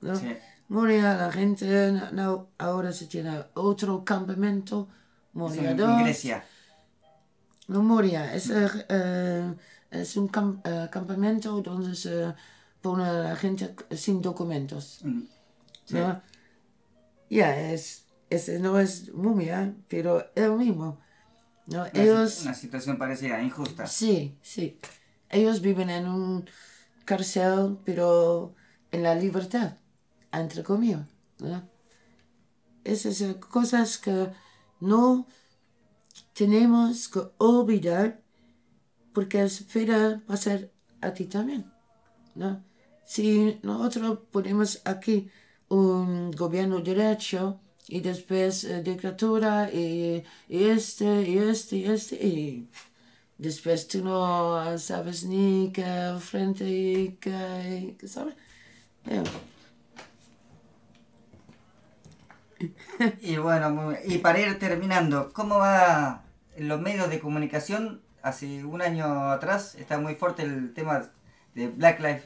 ¿no? 0.00 0.16
Sí. 0.16 0.36
Moria, 0.68 1.16
la 1.16 1.32
gente 1.32 1.92
no, 2.12 2.48
ahora 2.58 2.92
se 2.92 3.06
tiene 3.06 3.44
otro 3.54 4.04
campamento. 4.04 4.88
Es 5.30 5.34
Moria 5.34 5.70
en, 5.72 5.76
2. 5.76 5.90
en 5.90 6.04
Grecia. 6.04 6.44
No, 7.68 7.82
Moria 7.82 8.34
es, 8.34 8.50
eh, 8.50 8.68
eh, 8.88 9.54
es 9.90 10.16
un 10.16 10.30
eh, 10.64 10.88
campamento 10.90 11.60
donde 11.60 11.94
se 11.94 12.34
pone 12.80 13.04
a 13.04 13.12
la 13.12 13.36
gente 13.36 13.74
sin 13.96 14.22
documentos. 14.22 15.00
Mm, 15.02 15.22
sí. 15.84 15.94
¿no? 15.94 16.22
Ya, 17.28 17.72
es, 17.72 18.06
ese 18.28 18.58
no 18.58 18.78
es 18.78 19.12
mumia, 19.12 19.74
pero 19.88 20.30
es 20.34 20.46
lo 20.46 20.56
mismo. 20.56 21.00
¿no? 21.66 21.86
Ellos, 21.92 22.42
una 22.42 22.54
situación 22.54 22.96
parecida, 22.96 23.42
injusta. 23.42 23.86
sí, 23.86 24.36
sí. 24.42 24.78
Ellos 25.28 25.60
viven 25.60 25.90
en 25.90 26.08
un 26.08 26.44
cárcel, 27.10 27.78
pero 27.84 28.54
en 28.92 29.02
la 29.02 29.14
libertad, 29.16 29.78
entre 30.32 30.62
comillas. 30.62 31.08
¿no? 31.40 31.60
Esas 32.84 33.34
cosas 33.56 33.98
que 33.98 34.28
no 34.78 35.26
tenemos 36.32 37.08
que 37.08 37.22
olvidar 37.38 38.22
porque 39.12 39.42
es 39.42 39.54
puede 39.72 40.18
pasar 40.30 40.70
a 41.00 41.08
ti 41.12 41.24
también. 41.24 41.62
¿no? 42.36 42.62
Si 43.04 43.58
nosotros 43.64 44.20
ponemos 44.30 44.80
aquí 44.84 45.16
un 45.68 46.30
gobierno 46.30 46.78
derecho 46.80 47.60
y 47.88 47.98
después 48.00 48.62
eh, 48.62 48.82
dictadura 48.84 49.68
y, 49.72 50.22
y 50.48 50.58
este 50.76 51.28
y 51.28 51.38
este 51.38 51.76
y 51.76 51.84
este 51.86 52.14
y 52.24 52.68
después 53.40 53.88
tú 53.88 54.04
no 54.04 54.78
sabes 54.78 55.24
ni 55.24 55.72
qué 55.72 56.14
frente 56.20 56.64
y 56.68 57.18
qué, 57.20 57.96
sabes. 58.06 58.34
Y 63.22 63.38
bueno, 63.38 63.94
y 64.04 64.18
para 64.18 64.38
ir 64.40 64.58
terminando, 64.58 65.32
¿cómo 65.32 65.56
va 65.58 66.24
en 66.56 66.68
los 66.68 66.78
medios 66.80 67.08
de 67.08 67.18
comunicación? 67.18 68.02
Hace 68.22 68.62
un 68.64 68.82
año 68.82 69.30
atrás 69.30 69.74
está 69.76 69.98
muy 69.98 70.14
fuerte 70.16 70.42
el 70.42 70.74
tema 70.74 71.08
de 71.54 71.68
Black 71.68 72.00
Lives, 72.00 72.24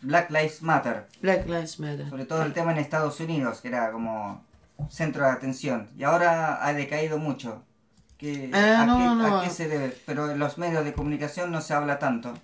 Black 0.00 0.30
Lives 0.30 0.62
Matter, 0.62 1.06
Black 1.22 1.46
Lives 1.46 1.78
Matter. 1.78 2.08
sobre 2.10 2.26
todo 2.26 2.42
el 2.42 2.52
tema 2.52 2.72
en 2.72 2.78
Estados 2.78 3.20
Unidos, 3.20 3.60
que 3.60 3.68
era 3.68 3.92
como 3.92 4.44
centro 4.88 5.24
de 5.24 5.30
atención, 5.30 5.88
y 5.96 6.02
ahora 6.02 6.66
ha 6.66 6.72
decaído 6.72 7.18
mucho. 7.18 7.62
¿Qué, 8.20 8.50
Ah, 8.52 8.82
a, 8.82 8.86
no, 8.86 8.98
qué, 8.98 9.04
no. 9.28 9.36
a 9.38 9.44
qué 9.44 9.50
se 9.50 9.68
debe? 9.68 9.96
Pero 10.06 10.30
en 10.30 10.38
los 10.38 10.58
medios 10.58 10.84
de 10.84 10.92
comunicación 10.92 11.50
no 11.50 11.60
se 11.60 11.72
habla 11.74 11.98
tanto. 11.98 12.34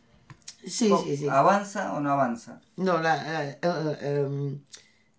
Sí, 0.66 0.90
sí, 1.04 1.16
sí. 1.16 1.28
¿Avanza 1.28 1.92
o 1.94 2.00
no 2.00 2.10
avanza? 2.12 2.60
No, 2.76 2.98
la, 3.00 3.50
eh, 3.50 3.58
eh, 3.62 3.96
em, 4.00 4.58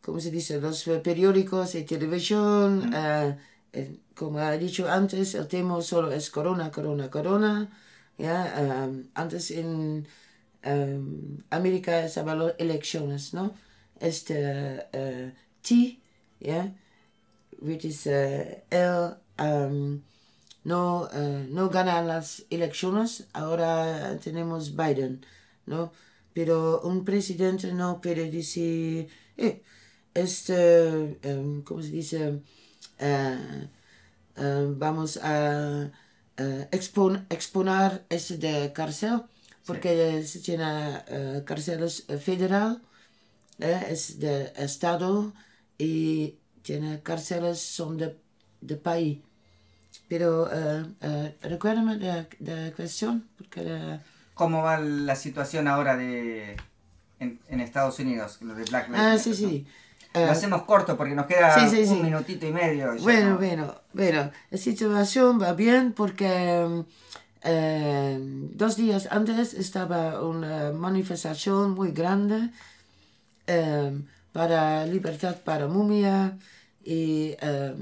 ¿cómo 0.02 0.20
se 0.20 0.32
dice? 0.32 0.60
Los 0.60 0.88
eh, 0.88 1.00
periódicos 1.00 1.76
y 1.76 1.84
televisión, 1.84 2.92
como 4.16 4.40
ha 4.40 4.52
dicho 4.58 4.90
antes, 4.90 5.36
el 5.36 5.48
tema 5.48 5.82
solo 5.82 6.12
es 6.12 6.30
corona, 6.32 6.72
corona, 6.72 7.10
corona. 7.10 7.70
¿ya? 8.18 8.84
Em, 8.84 9.08
antes 9.14 9.52
en 9.52 10.08
em, 10.64 11.38
América 11.52 12.04
estaban 12.04 12.40
las 12.40 12.54
elecciones, 12.58 13.34
¿no? 13.34 13.54
Este 14.00 14.88
T, 15.62 16.00
¿ya? 16.40 16.74
Which 17.62 17.86
is, 17.86 18.08
em, 18.08 20.02
no, 20.70 21.10
eh, 21.14 21.48
no 21.50 21.70
gana 21.70 22.02
las 22.02 22.46
elecciones, 22.50 23.28
ahora 23.34 24.18
tenemos 24.24 24.76
Biden, 24.76 25.26
¿no? 25.66 25.92
Pero 26.34 26.82
un 26.82 27.04
presidente 27.06 27.74
no 27.74 28.02
puede 28.02 28.30
decir, 28.32 29.10
eh, 29.38 29.64
este, 30.14 31.20
em, 31.30 31.64
¿cómo 31.64 31.82
se 31.84 31.90
dice? 31.92 32.42
Eh, 33.00 33.70
eh, 34.38 34.68
vamos 34.78 35.18
a 35.24 35.92
expon- 36.72 37.26
exponer 37.30 38.06
este 38.10 38.38
de 38.38 38.72
cárcel, 38.74 39.24
porque 39.66 40.24
se 40.24 40.40
tiene 40.40 41.04
cárceles 41.46 42.06
federal, 42.28 42.82
es 43.60 44.20
de 44.20 44.54
estado, 44.58 45.34
y 45.78 46.40
tiene 46.64 47.02
cárceles 47.04 47.60
son 47.62 47.98
de, 47.98 48.20
de 48.62 48.78
país. 48.78 49.20
Pero 50.08 50.50
eh, 50.52 50.86
eh, 51.02 51.38
recuérdame 51.42 51.98
de, 51.98 52.28
de 52.40 52.72
cuestión, 52.74 53.28
porque 53.38 53.62
eh, 53.66 54.00
¿Cómo 54.34 54.62
va 54.62 54.80
la 54.80 55.16
situación 55.16 55.68
ahora 55.68 55.98
de 55.98 56.56
en, 57.20 57.40
en 57.50 57.60
Estados 57.62 58.00
Unidos, 58.00 58.38
lo 58.42 58.54
de 58.56 58.64
Black 58.66 58.88
Lives 58.90 59.02
Ah, 59.04 59.18
sí, 59.18 59.30
no? 59.32 59.36
sí. 59.36 59.68
Lo 60.14 60.22
Eh, 60.22 60.30
hacemos 60.30 60.64
corto 60.64 60.96
porque 60.98 61.14
nos 61.16 61.26
queda 61.26 61.54
Sí, 61.60 61.68
sí, 61.70 61.82
un 61.92 61.98
sí. 61.98 62.04
minutito 62.04 62.46
y 62.48 62.52
medio. 62.54 62.96
y 62.96 63.02
bueno, 63.02 63.32
no. 63.32 63.38
bueno, 63.38 63.76
bueno. 63.94 64.32
La 64.50 64.58
situación 64.58 65.42
va 65.42 65.54
bien 65.54 65.92
porque 65.94 66.84
eh, 67.44 68.18
dos 68.54 68.76
días 68.78 69.08
antes 69.12 69.54
estaba 69.54 70.22
una 70.26 70.72
manifestación 70.72 71.72
muy 71.72 71.92
grande 71.92 72.50
eh, 73.48 74.02
para 74.32 74.86
libertad 74.86 75.36
para 75.44 75.68
Mumia 75.68 76.38
y 76.84 77.36
eh, 77.42 77.76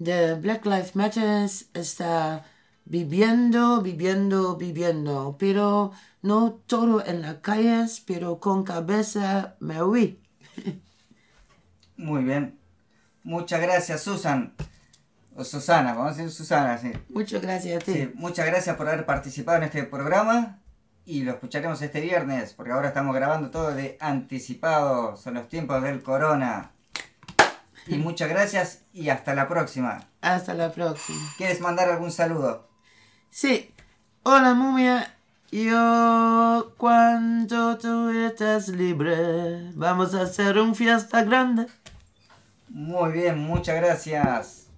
de 0.00 0.34
Black 0.34 0.64
Lives 0.64 0.96
Matter 0.96 1.48
está 1.74 2.44
viviendo, 2.86 3.82
viviendo, 3.82 4.56
viviendo, 4.56 5.36
pero 5.38 5.92
no 6.22 6.52
todo 6.66 7.04
en 7.04 7.20
las 7.20 7.36
calles, 7.36 8.02
pero 8.06 8.40
con 8.40 8.64
cabeza 8.64 9.56
me 9.60 9.82
huí. 9.82 10.18
Muy 11.98 12.24
bien. 12.24 12.58
Muchas 13.22 13.60
gracias, 13.60 14.02
Susan. 14.02 14.54
O 15.36 15.44
Susana, 15.44 15.92
vamos 15.92 16.14
a 16.14 16.16
decir 16.16 16.30
Susana, 16.30 16.78
sí. 16.78 16.92
Muchas 17.10 17.42
gracias 17.42 17.82
a 17.82 17.84
ti. 17.84 17.92
Sí, 17.92 18.10
Muchas 18.14 18.46
gracias 18.46 18.76
por 18.76 18.88
haber 18.88 19.04
participado 19.04 19.58
en 19.58 19.64
este 19.64 19.84
programa 19.84 20.60
y 21.04 21.24
lo 21.24 21.32
escucharemos 21.32 21.82
este 21.82 22.00
viernes 22.00 22.54
porque 22.54 22.72
ahora 22.72 22.88
estamos 22.88 23.14
grabando 23.14 23.50
todo 23.50 23.74
de 23.74 23.98
anticipado. 24.00 25.14
Son 25.18 25.34
los 25.34 25.46
tiempos 25.50 25.82
del 25.82 26.02
corona. 26.02 26.72
Y 27.90 27.98
muchas 27.98 28.28
gracias 28.28 28.82
y 28.92 29.08
hasta 29.08 29.34
la 29.34 29.48
próxima. 29.48 30.06
Hasta 30.20 30.54
la 30.54 30.70
próxima. 30.70 31.18
¿Quieres 31.36 31.60
mandar 31.60 31.88
algún 31.88 32.12
saludo? 32.12 32.68
Sí. 33.30 33.74
Hola, 34.22 34.54
momia. 34.54 35.16
Yo, 35.50 36.74
cuando 36.76 37.76
tú 37.78 38.10
estás 38.10 38.68
libre, 38.68 39.72
vamos 39.74 40.14
a 40.14 40.22
hacer 40.22 40.56
un 40.58 40.76
fiesta 40.76 41.24
grande. 41.24 41.66
Muy 42.68 43.10
bien, 43.10 43.38
muchas 43.38 43.74
gracias. 43.74 44.68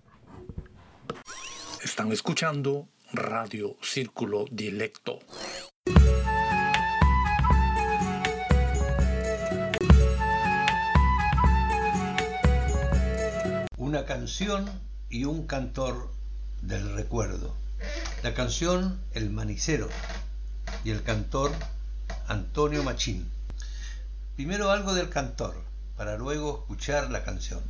Están 1.84 2.10
escuchando 2.12 2.88
Radio 3.12 3.76
Círculo 3.82 4.46
Dilecto. 4.50 5.18
Una 13.92 14.06
canción 14.06 14.64
y 15.10 15.26
un 15.26 15.46
cantor 15.46 16.08
del 16.62 16.94
recuerdo. 16.94 17.54
La 18.22 18.32
canción 18.32 18.98
El 19.12 19.28
Manicero 19.28 19.90
y 20.82 20.88
el 20.88 21.02
cantor 21.02 21.52
Antonio 22.26 22.82
Machín. 22.84 23.28
Primero 24.34 24.70
algo 24.70 24.94
del 24.94 25.10
cantor, 25.10 25.62
para 25.98 26.16
luego 26.16 26.60
escuchar 26.60 27.10
la 27.10 27.22
canción. 27.22 27.60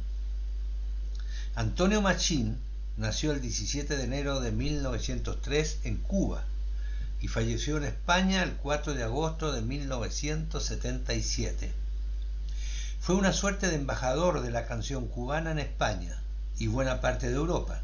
Antonio 1.56 2.00
Machín 2.00 2.56
nació 2.96 3.32
el 3.32 3.40
17 3.40 3.96
de 3.96 4.04
enero 4.04 4.38
de 4.38 4.52
1903 4.52 5.80
en 5.82 5.96
Cuba 5.96 6.44
y 7.20 7.26
falleció 7.26 7.78
en 7.78 7.84
España 7.84 8.44
el 8.44 8.52
4 8.52 8.94
de 8.94 9.02
agosto 9.02 9.50
de 9.50 9.62
1977. 9.62 11.81
Fue 13.02 13.16
una 13.16 13.32
suerte 13.32 13.66
de 13.66 13.74
embajador 13.74 14.42
de 14.42 14.52
la 14.52 14.64
canción 14.64 15.08
cubana 15.08 15.50
en 15.50 15.58
España 15.58 16.22
y 16.56 16.68
buena 16.68 17.00
parte 17.00 17.28
de 17.28 17.34
Europa, 17.34 17.80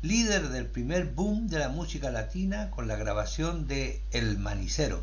líder 0.00 0.48
del 0.48 0.64
primer 0.64 1.08
boom 1.08 1.48
de 1.48 1.58
la 1.58 1.68
música 1.68 2.10
latina 2.10 2.70
con 2.70 2.88
la 2.88 2.96
grabación 2.96 3.68
de 3.68 4.00
El 4.12 4.38
Manicero, 4.38 5.02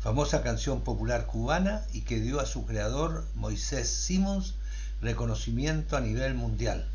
famosa 0.00 0.42
canción 0.42 0.80
popular 0.80 1.26
cubana 1.26 1.82
y 1.92 2.00
que 2.00 2.18
dio 2.18 2.40
a 2.40 2.44
su 2.44 2.66
creador, 2.66 3.24
Moisés 3.36 3.88
Simons, 3.88 4.54
reconocimiento 5.00 5.96
a 5.96 6.00
nivel 6.00 6.34
mundial. 6.34 6.88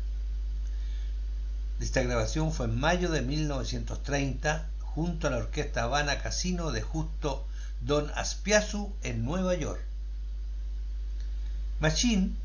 Esta 1.80 2.02
grabación 2.02 2.52
fue 2.52 2.66
en 2.66 2.78
mayo 2.78 3.10
de 3.10 3.22
1930 3.22 4.66
junto 4.82 5.26
a 5.26 5.30
la 5.30 5.38
Orquesta 5.38 5.84
Habana 5.84 6.18
Casino 6.18 6.70
de 6.70 6.82
justo 6.82 7.46
Don 7.80 8.10
Aspiazu 8.14 8.92
en 9.02 9.24
Nueva 9.24 9.54
York. 9.54 9.80
Machín 11.78 12.38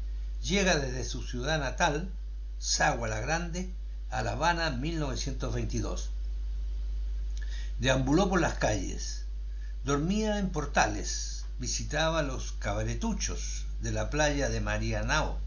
llega 0.44 0.76
desde 0.76 1.06
su 1.06 1.24
ciudad 1.24 1.58
natal, 1.58 2.12
Sagua 2.60 3.08
la 3.08 3.22
Grande, 3.22 3.74
a 4.10 4.24
La 4.24 4.34
Habana 4.34 4.68
en 4.68 4.82
1922. 4.82 6.10
Deambuló 7.80 8.30
por 8.30 8.42
las 8.42 8.56
calles, 8.56 9.24
dormía 9.86 10.38
en 10.38 10.50
portales, 10.50 11.46
visitaba 11.60 12.24
los 12.24 12.52
cabaretuchos 12.60 13.66
de 13.82 13.94
la 13.94 14.10
playa 14.10 14.50
de 14.50 14.60
Marianao. 14.60 15.40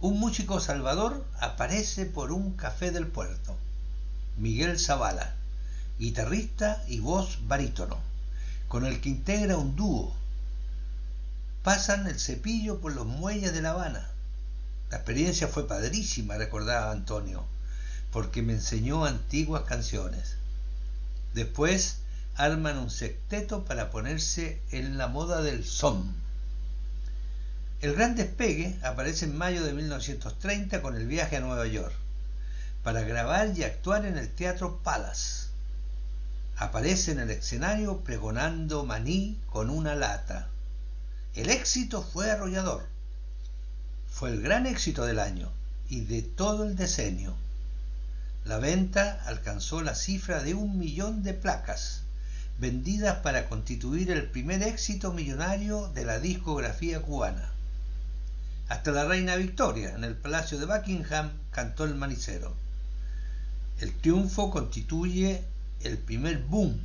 Un 0.00 0.20
músico 0.20 0.60
salvador 0.60 1.24
aparece 1.40 2.04
por 2.04 2.30
un 2.30 2.58
café 2.58 2.90
del 2.90 3.06
puerto, 3.06 3.56
Miguel 4.36 4.78
Zavala, 4.78 5.34
guitarrista 5.98 6.84
y 6.88 7.00
voz 7.00 7.38
barítono, 7.48 7.96
con 8.68 8.84
el 8.84 9.00
que 9.00 9.08
integra 9.08 9.56
un 9.56 9.76
dúo. 9.76 10.14
Pasan 11.66 12.06
el 12.06 12.20
cepillo 12.20 12.78
por 12.78 12.94
los 12.94 13.06
muelles 13.06 13.52
de 13.52 13.60
La 13.60 13.70
Habana. 13.70 14.08
La 14.88 14.98
experiencia 14.98 15.48
fue 15.48 15.66
padrísima, 15.66 16.36
recordaba 16.36 16.92
Antonio, 16.92 17.44
porque 18.12 18.40
me 18.40 18.52
enseñó 18.52 19.04
antiguas 19.04 19.64
canciones. 19.64 20.36
Después 21.34 21.96
arman 22.36 22.78
un 22.78 22.88
sexteto 22.88 23.64
para 23.64 23.90
ponerse 23.90 24.62
en 24.70 24.96
la 24.96 25.08
moda 25.08 25.42
del 25.42 25.64
son. 25.64 26.14
El 27.80 27.96
gran 27.96 28.14
despegue 28.14 28.78
aparece 28.84 29.24
en 29.24 29.36
mayo 29.36 29.64
de 29.64 29.72
1930 29.72 30.80
con 30.82 30.94
el 30.94 31.08
viaje 31.08 31.36
a 31.36 31.40
Nueva 31.40 31.66
York, 31.66 31.96
para 32.84 33.00
grabar 33.00 33.58
y 33.58 33.64
actuar 33.64 34.06
en 34.06 34.18
el 34.18 34.30
Teatro 34.30 34.78
Palace. 34.84 35.48
Aparece 36.58 37.10
en 37.10 37.18
el 37.18 37.30
escenario 37.30 38.02
pregonando 38.02 38.84
maní 38.84 39.36
con 39.50 39.68
una 39.68 39.96
lata. 39.96 40.48
El 41.36 41.50
éxito 41.50 42.02
fue 42.02 42.30
arrollador. 42.30 42.86
Fue 44.08 44.30
el 44.30 44.40
gran 44.40 44.64
éxito 44.64 45.04
del 45.04 45.18
año 45.18 45.50
y 45.90 46.00
de 46.00 46.22
todo 46.22 46.64
el 46.64 46.76
decenio. 46.76 47.34
La 48.46 48.56
venta 48.56 49.22
alcanzó 49.26 49.82
la 49.82 49.94
cifra 49.94 50.42
de 50.42 50.54
un 50.54 50.78
millón 50.78 51.22
de 51.22 51.34
placas, 51.34 52.00
vendidas 52.58 53.18
para 53.18 53.50
constituir 53.50 54.10
el 54.10 54.30
primer 54.30 54.62
éxito 54.62 55.12
millonario 55.12 55.88
de 55.88 56.06
la 56.06 56.20
discografía 56.20 57.02
cubana. 57.02 57.52
Hasta 58.70 58.90
la 58.92 59.04
reina 59.04 59.36
Victoria, 59.36 59.90
en 59.90 60.04
el 60.04 60.16
Palacio 60.16 60.58
de 60.58 60.64
Buckingham, 60.64 61.32
cantó 61.50 61.84
el 61.84 61.96
manicero. 61.96 62.54
El 63.78 63.92
triunfo 63.92 64.50
constituye 64.50 65.44
el 65.80 65.98
primer 65.98 66.38
boom 66.44 66.80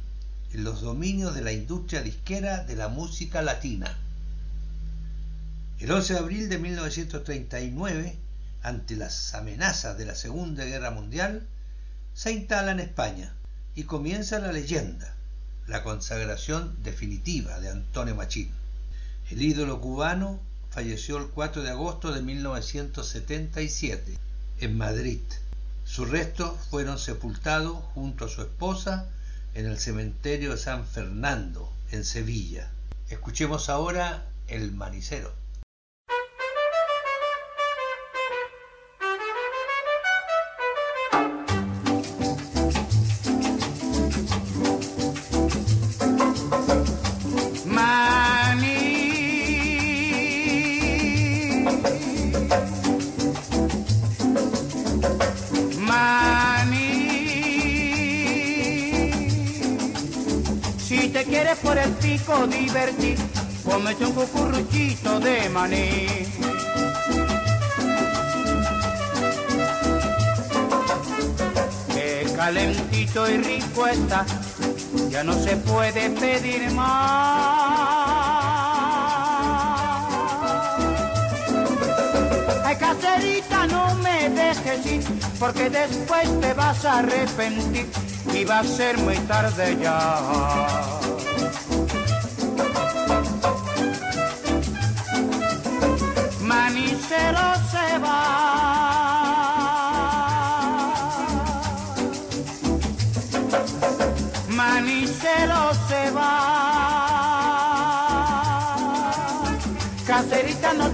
en 0.51 0.65
los 0.65 0.81
dominios 0.81 1.33
de 1.35 1.41
la 1.41 1.53
industria 1.53 2.01
disquera 2.01 2.65
de 2.65 2.75
la 2.75 2.89
música 2.89 3.41
latina. 3.41 3.97
El 5.81 5.89
11 5.91 6.13
de 6.13 6.19
abril 6.19 6.47
de 6.47 6.59
1939, 6.59 8.15
ante 8.61 8.95
las 8.95 9.33
amenazas 9.33 9.97
de 9.97 10.05
la 10.05 10.13
Segunda 10.13 10.63
Guerra 10.63 10.91
Mundial, 10.91 11.47
se 12.13 12.31
instala 12.31 12.71
en 12.71 12.79
España 12.79 13.33
y 13.73 13.85
comienza 13.85 14.37
la 14.37 14.51
leyenda, 14.51 15.15
la 15.65 15.81
consagración 15.81 16.77
definitiva 16.83 17.59
de 17.59 17.71
Antonio 17.71 18.13
Machín. 18.13 18.51
El 19.31 19.41
ídolo 19.41 19.81
cubano 19.81 20.39
falleció 20.69 21.17
el 21.17 21.29
4 21.29 21.63
de 21.63 21.71
agosto 21.71 22.11
de 22.11 22.21
1977 22.21 24.19
en 24.59 24.77
Madrid. 24.77 25.21
Sus 25.83 26.07
restos 26.07 26.59
fueron 26.69 26.99
sepultados 26.99 27.83
junto 27.95 28.25
a 28.25 28.29
su 28.29 28.43
esposa 28.43 29.07
en 29.55 29.65
el 29.65 29.79
cementerio 29.79 30.51
de 30.51 30.57
San 30.57 30.85
Fernando, 30.85 31.73
en 31.89 32.05
Sevilla. 32.05 32.69
Escuchemos 33.09 33.67
ahora 33.67 34.27
El 34.47 34.73
Manicero. 34.73 35.40
Pico 62.01 62.47
divertir, 62.47 63.17
cómete 63.63 64.05
un 64.05 64.13
cucurruchito 64.13 65.19
de 65.19 65.49
maní. 65.49 66.07
Que 71.93 72.27
calentito 72.35 73.29
y 73.29 73.37
rico 73.37 73.87
está, 73.87 74.25
ya 75.09 75.23
no 75.23 75.33
se 75.33 75.55
puede 75.57 76.09
pedir 76.09 76.71
más. 76.71 77.91
Ay, 82.65 82.75
caserita, 82.77 83.67
no 83.67 83.95
me 83.95 84.29
dejes 84.29 84.85
ir, 84.85 85.03
porque 85.39 85.69
después 85.69 86.41
te 86.41 86.53
vas 86.53 86.83
a 86.85 86.99
arrepentir 86.99 87.87
y 88.33 88.43
va 88.43 88.59
a 88.59 88.63
ser 88.63 88.97
muy 88.97 89.17
tarde 89.19 89.77
ya. 89.81 90.90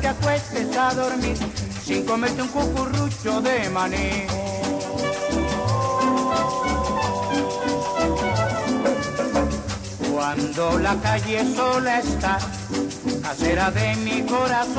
Te 0.02 0.08
acuestes 0.08 0.78
a 0.78 0.93
dormir 0.93 1.38
sin 1.84 2.06
comerte 2.06 2.41
un 2.41 2.50
cucurrucho 2.50 3.41
de 3.41 3.70
maní. 3.70 4.28
Cuando 10.12 10.80
la 10.80 10.95
calle 10.95 11.56
sola 11.56 12.00
está, 12.00 12.38
casera 13.22 13.72
de 13.72 13.95
mi 13.98 14.22
corazón. 14.24 14.78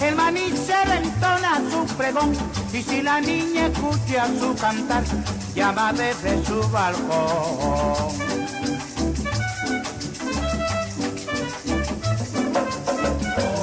El 0.00 0.14
maní 0.14 0.52
se 0.66 0.86
le 0.88 0.96
entona 0.96 1.62
su 1.70 1.96
pregón 1.96 2.32
y 2.72 2.82
si 2.82 3.02
la 3.02 3.20
niña 3.20 3.66
escucha 3.66 4.26
su 4.38 4.54
cantar, 4.54 5.04
llama 5.54 5.92
desde 5.92 6.44
su 6.44 6.68
balcón. 6.68 8.25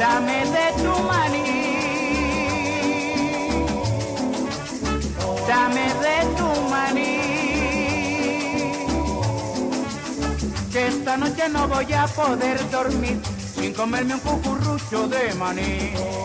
Dame 0.03 0.43
de 0.55 0.83
tu 0.83 0.93
maní, 1.09 1.47
dame 5.47 5.87
de 6.03 6.17
tu 6.37 6.49
maní, 6.69 7.15
que 10.73 10.87
esta 10.87 11.15
noche 11.15 11.47
no 11.47 11.69
voy 11.69 11.93
a 11.93 12.05
poder 12.07 12.57
dormir 12.69 13.17
sin 13.55 13.73
comerme 13.73 14.15
un 14.15 14.19
cucurrucho 14.19 15.07
de 15.07 15.33
maní. 15.35 16.22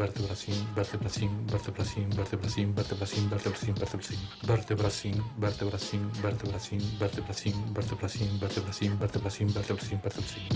Vertebracin, 0.00 0.54
vertebracin, 0.74 1.30
vertebracin, 1.46 2.08
vertebracin, 2.16 2.72
vertebracin, 2.74 3.28
vertebracin, 3.28 3.76
vertebracin, 3.76 4.16
vertebracin, 4.46 5.22
vertebracin, 5.38 6.00
vertebracin, 6.16 6.80
vertebracin, 6.98 7.60
vertebracin, 7.76 8.30
vertebracin, 8.40 8.98
vertebracin, 8.98 9.48
vertebracin, 9.50 10.00
vertebracin. 10.00 10.48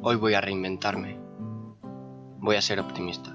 Hoy 0.00 0.16
voy 0.16 0.34
a 0.34 0.40
reinventarme. 0.40 1.23
Voy 2.44 2.56
a 2.56 2.60
ser 2.60 2.78
optimista. 2.78 3.34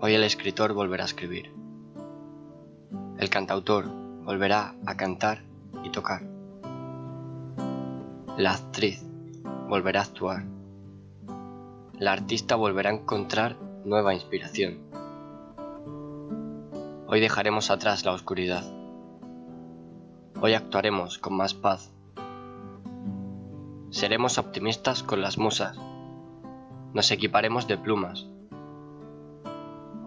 Hoy 0.00 0.14
el 0.14 0.24
escritor 0.24 0.72
volverá 0.72 1.02
a 1.02 1.06
escribir. 1.06 1.52
El 3.18 3.28
cantautor 3.28 3.84
volverá 4.24 4.76
a 4.86 4.96
cantar 4.96 5.42
y 5.84 5.90
tocar. 5.90 6.22
La 8.38 8.54
actriz 8.54 9.04
volverá 9.68 10.00
a 10.00 10.04
actuar. 10.04 10.44
La 11.98 12.12
artista 12.12 12.56
volverá 12.56 12.88
a 12.88 12.94
encontrar 12.94 13.56
nueva 13.84 14.14
inspiración. 14.14 14.78
Hoy 17.08 17.20
dejaremos 17.20 17.70
atrás 17.70 18.06
la 18.06 18.12
oscuridad. 18.12 18.64
Hoy 20.40 20.54
actuaremos 20.54 21.18
con 21.18 21.36
más 21.36 21.52
paz 21.52 21.92
Seremos 23.90 24.38
optimistas 24.38 25.02
con 25.02 25.20
las 25.20 25.36
musas. 25.36 25.76
Nos 26.94 27.10
equiparemos 27.10 27.66
de 27.66 27.76
plumas. 27.76 28.24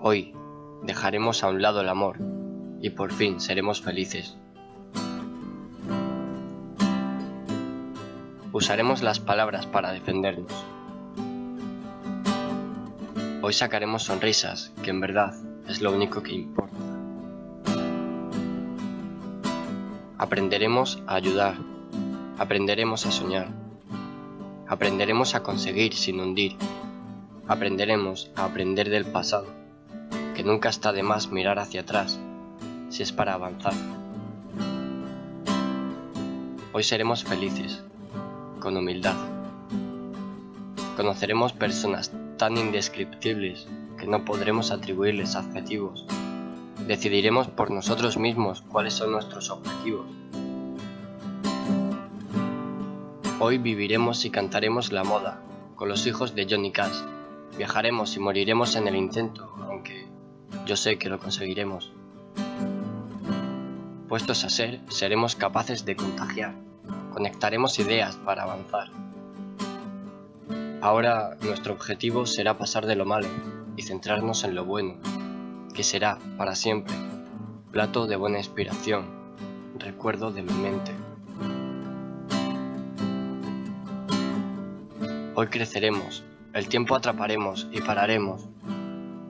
Hoy 0.01 0.33
dejaremos 0.83 1.43
a 1.43 1.49
un 1.49 1.61
lado 1.61 1.81
el 1.81 1.89
amor 1.89 2.17
y 2.79 2.91
por 2.91 3.11
fin 3.11 3.41
seremos 3.41 3.81
felices. 3.81 4.37
Usaremos 8.53 9.01
las 9.01 9.19
palabras 9.19 9.67
para 9.67 9.91
defendernos. 9.91 10.53
Hoy 13.41 13.51
sacaremos 13.51 14.03
sonrisas, 14.03 14.71
que 14.81 14.91
en 14.91 15.01
verdad 15.01 15.35
es 15.67 15.81
lo 15.81 15.91
único 15.91 16.23
que 16.23 16.31
importa. 16.31 16.77
Aprenderemos 20.17 21.03
a 21.05 21.15
ayudar. 21.15 21.55
Aprenderemos 22.37 23.05
a 23.05 23.11
soñar. 23.11 23.62
Aprenderemos 24.73 25.35
a 25.35 25.43
conseguir 25.43 25.93
sin 25.93 26.19
hundir. 26.19 26.55
Aprenderemos 27.47 28.31
a 28.35 28.45
aprender 28.45 28.89
del 28.89 29.05
pasado, 29.05 29.45
que 30.33 30.43
nunca 30.43 30.69
está 30.69 30.91
de 30.91 31.03
más 31.03 31.29
mirar 31.29 31.59
hacia 31.59 31.81
atrás, 31.81 32.19
si 32.89 33.03
es 33.03 33.11
para 33.11 33.35
avanzar. 33.35 33.75
Hoy 36.71 36.81
seremos 36.81 37.23
felices, 37.23 37.83
con 38.59 38.75
humildad. 38.75 39.15
Conoceremos 40.97 41.53
personas 41.53 42.11
tan 42.39 42.57
indescriptibles 42.57 43.67
que 43.99 44.07
no 44.07 44.25
podremos 44.25 44.71
atribuirles 44.71 45.35
adjetivos. 45.35 46.07
Decidiremos 46.87 47.47
por 47.47 47.69
nosotros 47.69 48.17
mismos 48.17 48.63
cuáles 48.63 48.95
son 48.95 49.11
nuestros 49.11 49.51
objetivos. 49.51 50.22
Hoy 53.39 53.57
viviremos 53.57 54.25
y 54.25 54.29
cantaremos 54.29 54.91
la 54.91 55.03
moda, 55.03 55.41
con 55.75 55.89
los 55.89 56.05
hijos 56.05 56.35
de 56.35 56.45
Johnny 56.49 56.71
Cash. 56.71 57.01
Viajaremos 57.57 58.15
y 58.15 58.19
moriremos 58.19 58.75
en 58.75 58.87
el 58.87 58.95
intento, 58.95 59.51
aunque 59.67 60.07
yo 60.65 60.77
sé 60.77 60.97
que 60.97 61.09
lo 61.09 61.19
conseguiremos. 61.19 61.91
Puestos 64.07 64.43
a 64.43 64.49
ser, 64.49 64.81
seremos 64.89 65.35
capaces 65.35 65.83
de 65.83 65.95
contagiar. 65.95 66.53
Conectaremos 67.11 67.79
ideas 67.79 68.15
para 68.17 68.43
avanzar. 68.43 68.89
Ahora 70.81 71.35
nuestro 71.41 71.73
objetivo 71.73 72.27
será 72.27 72.57
pasar 72.57 72.85
de 72.85 72.95
lo 72.95 73.05
malo 73.05 73.27
y 73.75 73.81
centrarnos 73.81 74.43
en 74.43 74.53
lo 74.53 74.63
bueno, 74.63 74.99
que 75.73 75.83
será, 75.83 76.19
para 76.37 76.55
siempre, 76.55 76.95
plato 77.71 78.05
de 78.05 78.15
buena 78.15 78.37
inspiración, 78.37 79.05
recuerdo 79.79 80.31
de 80.31 80.43
mi 80.43 80.53
mente. 80.53 81.02
Hoy 85.35 85.47
creceremos, 85.47 86.23
el 86.53 86.67
tiempo 86.67 86.95
atraparemos 86.95 87.67
y 87.71 87.81
pararemos. 87.81 88.47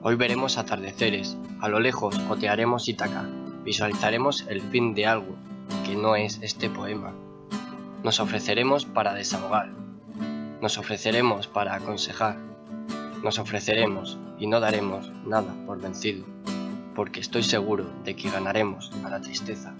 Hoy 0.02 0.16
veremos 0.16 0.58
atardeceres, 0.58 1.38
a 1.62 1.68
lo 1.70 1.80
lejos 1.80 2.18
otearemos 2.28 2.86
Ítaca, 2.90 3.24
visualizaremos 3.64 4.44
el 4.50 4.60
fin 4.60 4.92
de 4.94 5.06
algo, 5.06 5.34
que 5.86 5.96
no 5.96 6.14
es 6.14 6.40
este 6.42 6.68
poema. 6.68 7.14
Nos 8.02 8.20
ofreceremos 8.20 8.84
para 8.84 9.14
desahogar, 9.14 9.70
nos 10.60 10.76
ofreceremos 10.76 11.46
para 11.46 11.74
aconsejar, 11.74 12.36
nos 13.22 13.38
ofreceremos 13.38 14.18
y 14.38 14.46
no 14.46 14.60
daremos 14.60 15.10
nada 15.24 15.54
por 15.64 15.80
vencido, 15.80 16.26
porque 16.94 17.20
estoy 17.20 17.44
seguro 17.44 17.90
de 18.04 18.14
que 18.14 18.28
ganaremos 18.28 18.92
a 19.06 19.08
la 19.08 19.22
tristeza. 19.22 19.74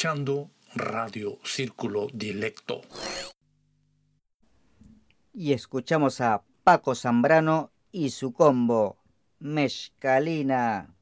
Escuchando 0.00 0.50
Radio 0.74 1.38
Círculo 1.44 2.06
Dilecto. 2.14 2.80
Y 5.34 5.52
escuchamos 5.52 6.22
a 6.22 6.42
Paco 6.64 6.94
Zambrano 6.94 7.70
y 7.92 8.08
su 8.08 8.32
combo, 8.32 8.96
Mezcalina. 9.40 10.94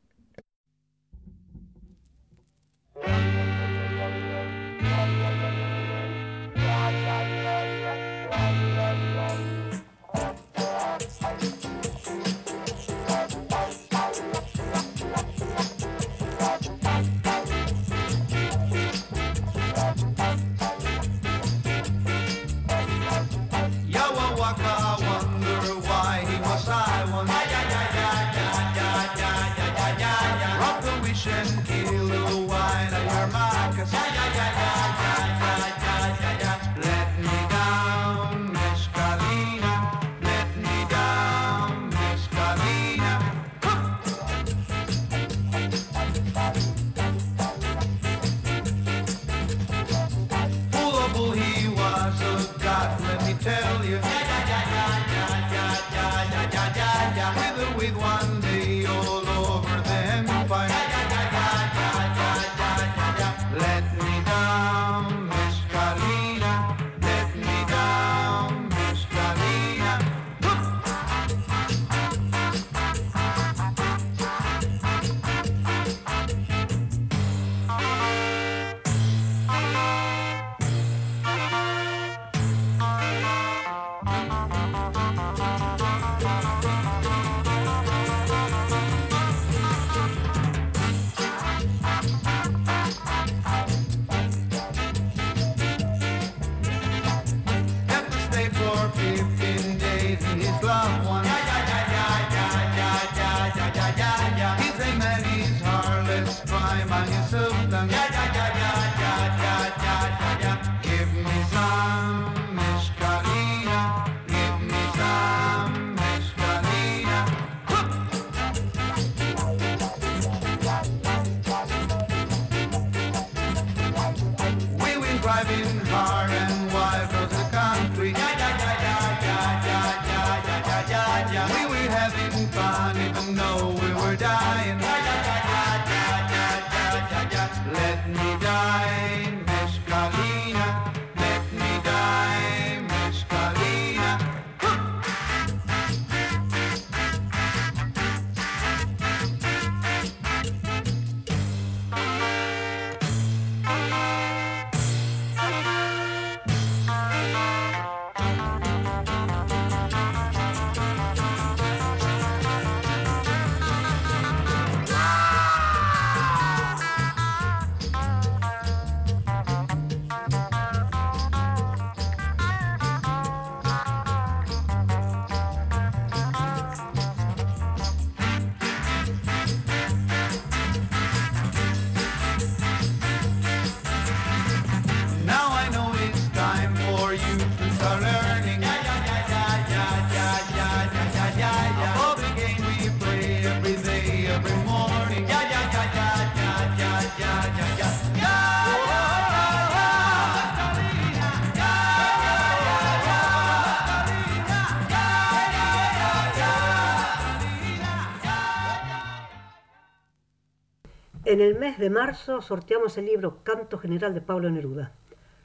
En 211.39 211.45
el 211.45 211.55
mes 211.57 211.78
de 211.78 211.89
marzo 211.89 212.43
sorteamos 212.43 212.99
el 212.99 213.05
libro 213.05 213.45
Canto 213.45 213.78
General 213.78 214.12
de 214.12 214.20
Pablo 214.20 214.51
Neruda. 214.51 214.91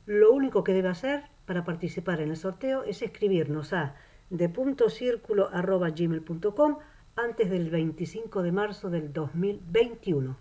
Lo 0.07 0.31
único 0.31 0.63
que 0.63 0.73
debe 0.73 0.89
hacer 0.89 1.25
para 1.45 1.63
participar 1.63 2.19
en 2.19 2.31
el 2.31 2.35
sorteo 2.35 2.83
es 2.83 3.03
escribirnos 3.03 3.73
a 3.73 3.93
de.circulo.gmail.com 4.31 6.79
antes 7.15 7.47
del 7.47 7.69
25 7.69 8.41
de 8.41 8.51
marzo 8.51 8.89
del 8.89 9.13
2021. 9.13 10.35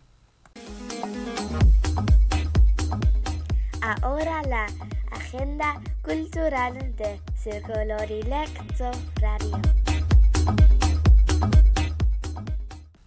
Ahora 4.00 4.42
la 4.44 4.68
agenda 5.11 5.82
cultural 6.03 6.96
de 6.96 7.20
Círculo 7.36 7.98
Directo 8.09 8.90
Radio. 9.20 9.61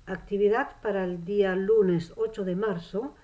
Actividad 0.07 0.79
para 0.83 1.03
el 1.03 1.25
día 1.25 1.55
lunes 1.55 2.13
8 2.15 2.45
de 2.45 2.55
marzo. 2.55 3.15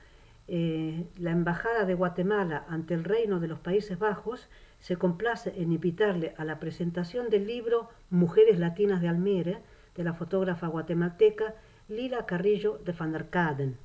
eh, 0.48 1.06
la 1.20 1.30
Embajada 1.30 1.86
de 1.86 1.94
Guatemala 1.94 2.66
ante 2.68 2.96
el 2.96 3.04
Reino 3.04 3.40
de 3.40 3.48
los 3.48 3.60
Países 3.60 4.00
Bajos 4.00 4.50
se 4.80 4.98
complace 4.98 5.54
en 5.62 5.72
invitarle 5.72 6.34
a 6.38 6.44
la 6.44 6.60
presentación 6.60 7.30
del 7.30 7.46
libro 7.46 7.90
Mujeres 8.10 8.58
Latinas 8.58 9.00
de 9.00 9.10
Almere 9.10 9.60
de 9.96 10.04
la 10.04 10.14
fotógrafa 10.14 10.66
guatemalteca 10.66 11.54
Lila 11.88 12.26
Carrillo 12.26 12.80
de 12.84 12.94
Van 12.94 13.12
der 13.12 13.30
Kaden, 13.30 13.78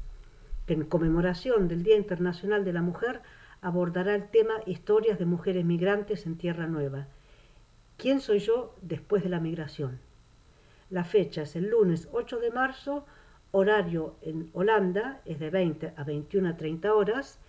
que 0.66 0.72
en 0.72 0.86
conmemoración 0.86 1.68
del 1.68 1.82
Día 1.82 1.98
Internacional 1.98 2.64
de 2.64 2.72
la 2.72 2.80
Mujer 2.80 3.20
abordará 3.60 4.14
el 4.14 4.30
tema 4.30 4.54
Historias 4.64 5.18
de 5.18 5.26
mujeres 5.26 5.66
migrantes 5.66 6.24
en 6.24 6.38
Tierra 6.38 6.66
Nueva. 6.66 7.08
¿Quién 7.98 8.20
soy 8.20 8.38
yo 8.38 8.74
después 8.80 9.22
de 9.22 9.28
la 9.28 9.40
migración? 9.40 10.05
La 10.90 11.04
fecha 11.04 11.42
es 11.42 11.56
el 11.56 11.70
lunes 11.70 12.08
8 12.12 12.38
de 12.38 12.50
marzo, 12.50 13.06
horario 13.50 14.16
en 14.22 14.50
Holanda 14.52 15.20
es 15.24 15.40
de 15.40 15.50
20 15.50 15.94
a 15.96 16.04
21 16.04 16.50
a 16.50 16.56
30 16.56 16.94
horas 16.94 17.40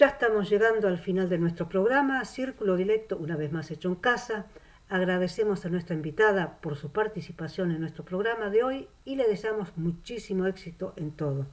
Ya 0.00 0.06
estamos 0.06 0.48
llegando 0.48 0.88
al 0.88 0.96
final 0.96 1.28
de 1.28 1.36
nuestro 1.36 1.68
programa, 1.68 2.24
Círculo 2.24 2.74
Directo, 2.74 3.18
una 3.18 3.36
vez 3.36 3.52
más 3.52 3.70
hecho 3.70 3.88
en 3.88 3.96
casa. 3.96 4.46
Agradecemos 4.88 5.66
a 5.66 5.68
nuestra 5.68 5.94
invitada 5.94 6.58
por 6.62 6.76
su 6.76 6.90
participación 6.90 7.70
en 7.70 7.82
nuestro 7.82 8.02
programa 8.02 8.48
de 8.48 8.62
hoy 8.62 8.88
y 9.04 9.16
le 9.16 9.28
deseamos 9.28 9.76
muchísimo 9.76 10.46
éxito 10.46 10.94
en 10.96 11.10
todo. 11.10 11.44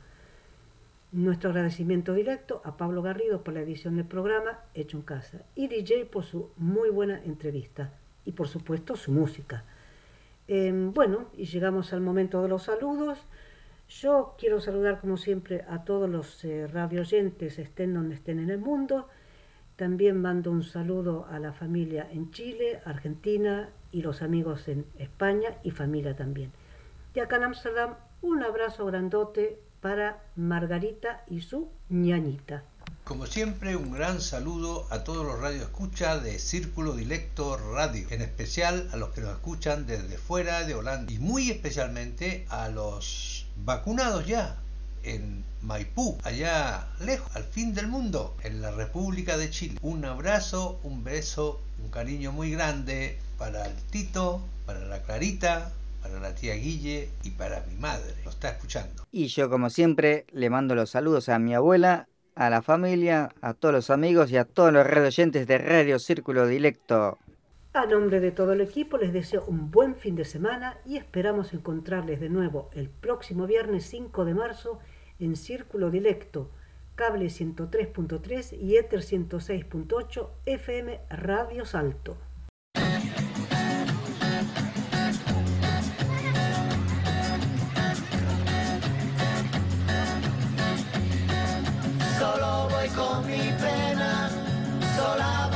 Nuestro 1.11 1.49
agradecimiento 1.49 2.13
directo 2.13 2.61
a 2.63 2.77
Pablo 2.77 3.01
Garrido 3.01 3.43
por 3.43 3.53
la 3.53 3.59
edición 3.59 3.97
del 3.97 4.05
programa 4.05 4.61
Hecho 4.73 4.95
en 4.95 5.03
Casa 5.03 5.41
y 5.53 5.67
DJ 5.67 6.05
por 6.05 6.23
su 6.23 6.49
muy 6.55 6.89
buena 6.89 7.21
entrevista 7.25 7.91
y 8.23 8.31
por 8.31 8.47
supuesto 8.47 8.95
su 8.95 9.11
música. 9.11 9.65
Eh, 10.47 10.71
bueno, 10.93 11.27
y 11.35 11.47
llegamos 11.47 11.91
al 11.91 11.99
momento 11.99 12.41
de 12.41 12.47
los 12.47 12.63
saludos. 12.63 13.19
Yo 13.89 14.35
quiero 14.37 14.59
saludar 14.59 14.99
como 14.99 15.15
siempre 15.15 15.63
a 15.69 15.85
todos 15.85 16.09
los 16.09 16.43
eh, 16.43 16.67
radio 16.67 17.01
oyentes, 17.01 17.57
estén 17.57 17.93
donde 17.93 18.15
estén 18.15 18.39
en 18.39 18.49
el 18.49 18.59
mundo. 18.59 19.07
También 19.77 20.21
mando 20.21 20.51
un 20.51 20.63
saludo 20.63 21.25
a 21.29 21.39
la 21.39 21.53
familia 21.53 22.07
en 22.11 22.31
Chile, 22.31 22.81
Argentina 22.83 23.69
y 23.91 24.01
los 24.01 24.21
amigos 24.21 24.67
en 24.67 24.85
España 24.97 25.55
y 25.63 25.71
familia 25.71 26.15
también. 26.15 26.51
Y 27.15 27.19
acá 27.19 27.37
en 27.37 27.43
Amsterdam, 27.43 27.95
un 28.21 28.43
abrazo 28.43 28.85
grandote 28.85 29.59
para 29.79 30.21
Margarita 30.35 31.23
y 31.27 31.41
su 31.41 31.69
ñañita. 31.89 32.63
Como 33.03 33.25
siempre, 33.25 33.77
un 33.77 33.93
gran 33.93 34.19
saludo 34.19 34.85
a 34.89 35.05
todos 35.05 35.25
los 35.25 35.39
radioescuchas 35.39 36.23
de 36.23 36.39
Círculo 36.39 36.93
Directo 36.93 37.55
Radio, 37.73 38.05
en 38.09 38.21
especial 38.21 38.89
a 38.91 38.97
los 38.97 39.11
que 39.11 39.21
nos 39.21 39.31
escuchan 39.31 39.87
desde 39.87 40.17
fuera 40.17 40.65
de 40.65 40.75
Holanda 40.75 41.13
y 41.13 41.19
muy 41.19 41.49
especialmente 41.49 42.45
a 42.49 42.67
los 42.67 43.36
vacunados 43.63 44.25
ya 44.25 44.57
en 45.03 45.43
Maipú, 45.61 46.17
allá 46.23 46.87
lejos, 46.99 47.35
al 47.35 47.43
fin 47.43 47.73
del 47.73 47.87
mundo, 47.87 48.35
en 48.43 48.61
la 48.61 48.71
República 48.71 49.37
de 49.37 49.49
Chile. 49.49 49.77
Un 49.81 50.05
abrazo, 50.05 50.79
un 50.83 51.03
beso, 51.03 51.61
un 51.83 51.89
cariño 51.89 52.31
muy 52.31 52.51
grande 52.51 53.17
para 53.37 53.65
el 53.65 53.75
Tito, 53.89 54.41
para 54.65 54.85
la 54.85 55.01
Clarita, 55.01 55.71
para 56.01 56.19
la 56.19 56.35
tía 56.35 56.55
Guille 56.55 57.09
y 57.23 57.31
para 57.31 57.63
mi 57.69 57.75
madre. 57.75 58.13
Lo 58.23 58.31
está 58.31 58.49
escuchando. 58.49 59.05
Y 59.11 59.27
yo, 59.27 59.49
como 59.49 59.69
siempre, 59.69 60.25
le 60.31 60.49
mando 60.49 60.75
los 60.75 60.91
saludos 60.91 61.29
a 61.29 61.39
mi 61.39 61.53
abuela, 61.53 62.07
a 62.35 62.49
la 62.49 62.61
familia, 62.61 63.29
a 63.41 63.53
todos 63.53 63.73
los 63.73 63.89
amigos 63.89 64.31
y 64.31 64.37
a 64.37 64.45
todos 64.45 64.71
los 64.71 64.85
radio 64.85 65.07
oyentes 65.07 65.47
de 65.47 65.57
Radio 65.57 65.99
Círculo 65.99 66.47
Directo. 66.47 67.17
A 67.73 67.85
nombre 67.85 68.19
de 68.19 68.31
todo 68.31 68.53
el 68.53 68.61
equipo 68.61 68.97
les 68.97 69.13
deseo 69.13 69.43
un 69.45 69.69
buen 69.69 69.95
fin 69.95 70.15
de 70.15 70.25
semana 70.25 70.79
y 70.85 70.97
esperamos 70.97 71.53
encontrarles 71.53 72.19
de 72.19 72.29
nuevo 72.29 72.69
el 72.73 72.89
próximo 72.89 73.45
viernes 73.45 73.85
5 73.85 74.25
de 74.25 74.33
marzo 74.33 74.79
en 75.19 75.35
Círculo 75.35 75.91
Directo, 75.91 76.49
cable 76.95 77.25
103.3 77.25 78.57
y 78.59 78.77
Ether 78.77 79.01
106.8 79.01 80.29
FM 80.45 81.01
Radio 81.09 81.65
Salto. 81.65 82.17
Solo 92.17 92.69
voy 92.69 92.89
con 92.89 93.27
mi 93.27 93.51
pena, 93.59 94.29
sola 94.95 95.46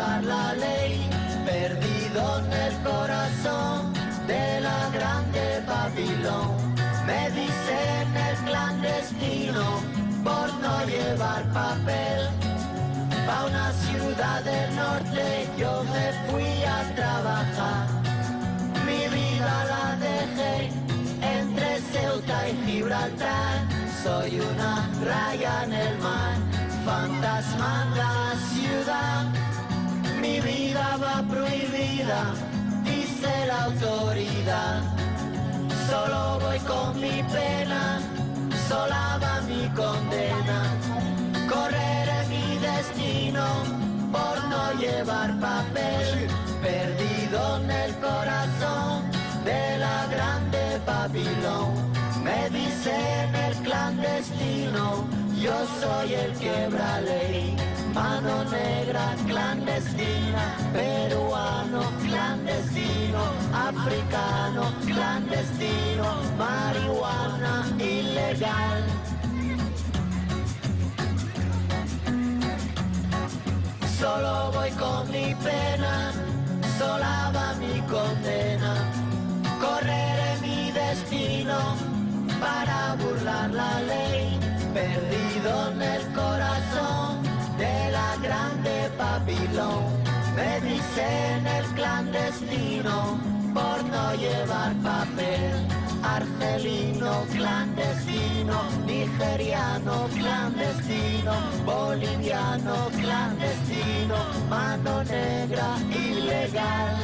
burlar 0.00 0.24
la 0.24 0.54
ley, 0.54 1.08
perdido 1.44 2.38
en 2.38 2.52
el 2.52 2.74
corazón 2.82 3.92
de 4.26 4.60
la 4.60 4.90
grande 4.92 5.62
Babilón. 5.66 6.74
Me 7.06 7.30
dicen 7.30 8.16
el 8.16 8.36
clandestino 8.46 9.64
por 10.24 10.52
no 10.54 10.84
llevar 10.86 11.44
papel. 11.52 12.28
Pa' 13.26 13.46
una 13.46 13.72
ciudad 13.72 14.42
del 14.42 14.76
norte 14.76 15.39
Solo 35.90 36.38
voy 36.38 36.58
con 36.60 37.00
mi 37.00 37.20
pena, 37.24 38.00
sola 38.68 39.18
va 39.20 39.40
mi 39.40 39.68
condena. 39.70 40.60
Correré 41.48 42.26
mi 42.28 42.58
destino 42.58 43.44
por 44.12 44.36
no 44.48 44.72
llevar 44.74 45.36
papel, 45.40 46.28
perdido 46.62 47.56
en 47.56 47.70
el 47.72 47.94
corazón 47.96 49.10
de 49.44 49.78
la 49.78 50.06
grande 50.06 50.80
Babilón. 50.86 51.74
Me 52.22 52.48
dicen 52.50 53.34
el 53.34 53.54
clandestino, 53.56 55.08
yo 55.42 55.56
soy 55.80 56.14
el 56.14 56.32
quebra 56.38 57.00
ley. 57.00 57.69
Mano 57.94 58.44
negra 58.44 59.14
clandestina, 59.26 60.56
peruano 60.72 61.82
clandestino, 62.04 63.22
africano 63.52 64.72
clandestino, 64.86 66.06
marihuana 66.38 67.66
ilegal. 67.78 68.84
Solo 73.98 74.52
voy 74.52 74.70
con 74.70 75.10
mi 75.10 75.34
pena, 75.34 76.12
sola 76.78 77.30
va 77.34 77.54
mi 77.58 77.80
condena. 77.88 78.74
Correré 79.60 80.38
mi 80.40 80.70
destino 80.70 81.58
para 82.40 82.94
burlar 82.94 83.50
la 83.50 83.80
ley, 83.80 84.38
perdido 84.72 85.72
en 85.72 85.82
el 85.82 86.12
corazón 86.12 86.99
la 88.59 88.59
grande 88.59 88.91
Babilón. 88.97 89.83
Me 90.35 90.51
dicen 90.61 91.47
el 91.57 91.65
clandestino 91.77 92.95
por 93.53 93.77
no 93.93 94.05
llevar 94.15 94.73
papel. 94.83 95.53
Argelino 96.03 97.13
clandestino, 97.35 98.57
nigeriano 98.85 100.07
clandestino, 100.17 101.33
boliviano 101.65 102.75
clandestino, 103.01 104.17
mano 104.49 105.03
negra 105.03 105.69
ilegal. 105.91 106.97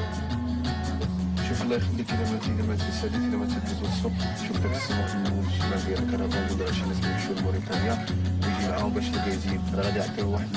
شوف 1.47 1.61
الله 1.61 1.75
يخليك 1.75 2.11
اذا 2.11 2.31
ما 2.31 2.37
اذا 2.37 2.63
ما 2.67 2.75
تساليت 2.75 3.23
اذا 3.27 3.37
ما 3.37 3.45
تدوز 3.45 3.89
الصبح 3.91 4.47
شوف 4.47 4.57
داك 4.57 4.75
السماء 4.75 5.15
من 5.15 5.47
الشمال 5.47 5.85
ديال 5.85 6.03
الكرفان 6.03 6.59
ولا 6.59 6.71
شي 6.71 6.81
ناس 6.81 6.97
يمشيو 7.03 7.33
لموريتانيا 7.35 8.05
ويجي 8.43 8.67
معاهم 8.69 8.93
باش 8.93 9.07
الكازين 9.07 9.61
انا 9.73 9.81
غادي 9.81 9.99
نعطيهم 9.99 10.29
واحد 10.33 10.47